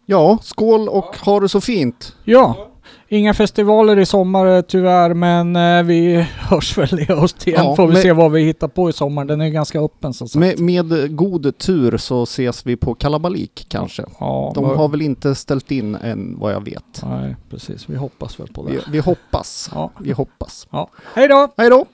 Ja, 0.06 0.38
skål 0.42 0.88
och 0.88 1.16
ha 1.16 1.40
det 1.40 1.48
så 1.48 1.60
fint! 1.60 2.16
Ja, 2.24 2.68
inga 3.08 3.34
festivaler 3.34 3.98
i 3.98 4.06
sommar 4.06 4.46
eh, 4.46 4.60
tyvärr, 4.60 5.14
men 5.14 5.56
eh, 5.56 5.82
vi 5.82 6.16
hörs 6.38 6.78
väl 6.78 7.00
i 7.00 7.04
höst 7.04 7.46
igen. 7.46 7.64
Ja, 7.64 7.76
Får 7.76 7.86
vi 7.86 7.92
men- 7.92 8.02
se 8.02 8.12
vad 8.12 8.32
vi 8.32 8.44
hittar 8.44 8.68
på 8.68 8.90
i 8.90 8.92
sommar. 8.92 9.24
Den 9.24 9.40
är 9.40 9.48
ganska 9.48 9.80
öppen 9.80 10.14
som 10.14 10.28
sagt. 10.28 10.40
Med, 10.40 10.60
med 10.90 11.16
god 11.16 11.58
tur 11.58 11.96
så 11.96 12.22
ses 12.22 12.66
vi 12.66 12.76
på 12.76 12.94
Kalabalik 12.94 13.66
kanske. 13.68 14.04
ja, 14.20 14.52
De 14.54 14.64
vad- 14.64 14.76
har 14.76 14.88
väl 14.88 15.02
inte 15.02 15.34
ställt 15.34 15.70
in 15.70 15.94
än 15.94 16.36
vad 16.38 16.52
jag 16.52 16.64
vet. 16.64 17.02
Nej, 17.04 17.36
precis. 17.50 17.88
Vi 17.88 17.96
hoppas 17.96 18.40
väl 18.40 18.48
på 18.48 18.62
det. 18.66 18.72
Vi, 18.72 18.78
vi 18.90 18.98
hoppas. 18.98 19.70
Ja. 19.74 19.90
Vi 20.00 20.12
hoppas. 20.12 20.66
ja. 20.70 20.88
Hej 21.14 21.28
då! 21.28 21.48
Hej 21.56 21.70
då! 21.70 21.84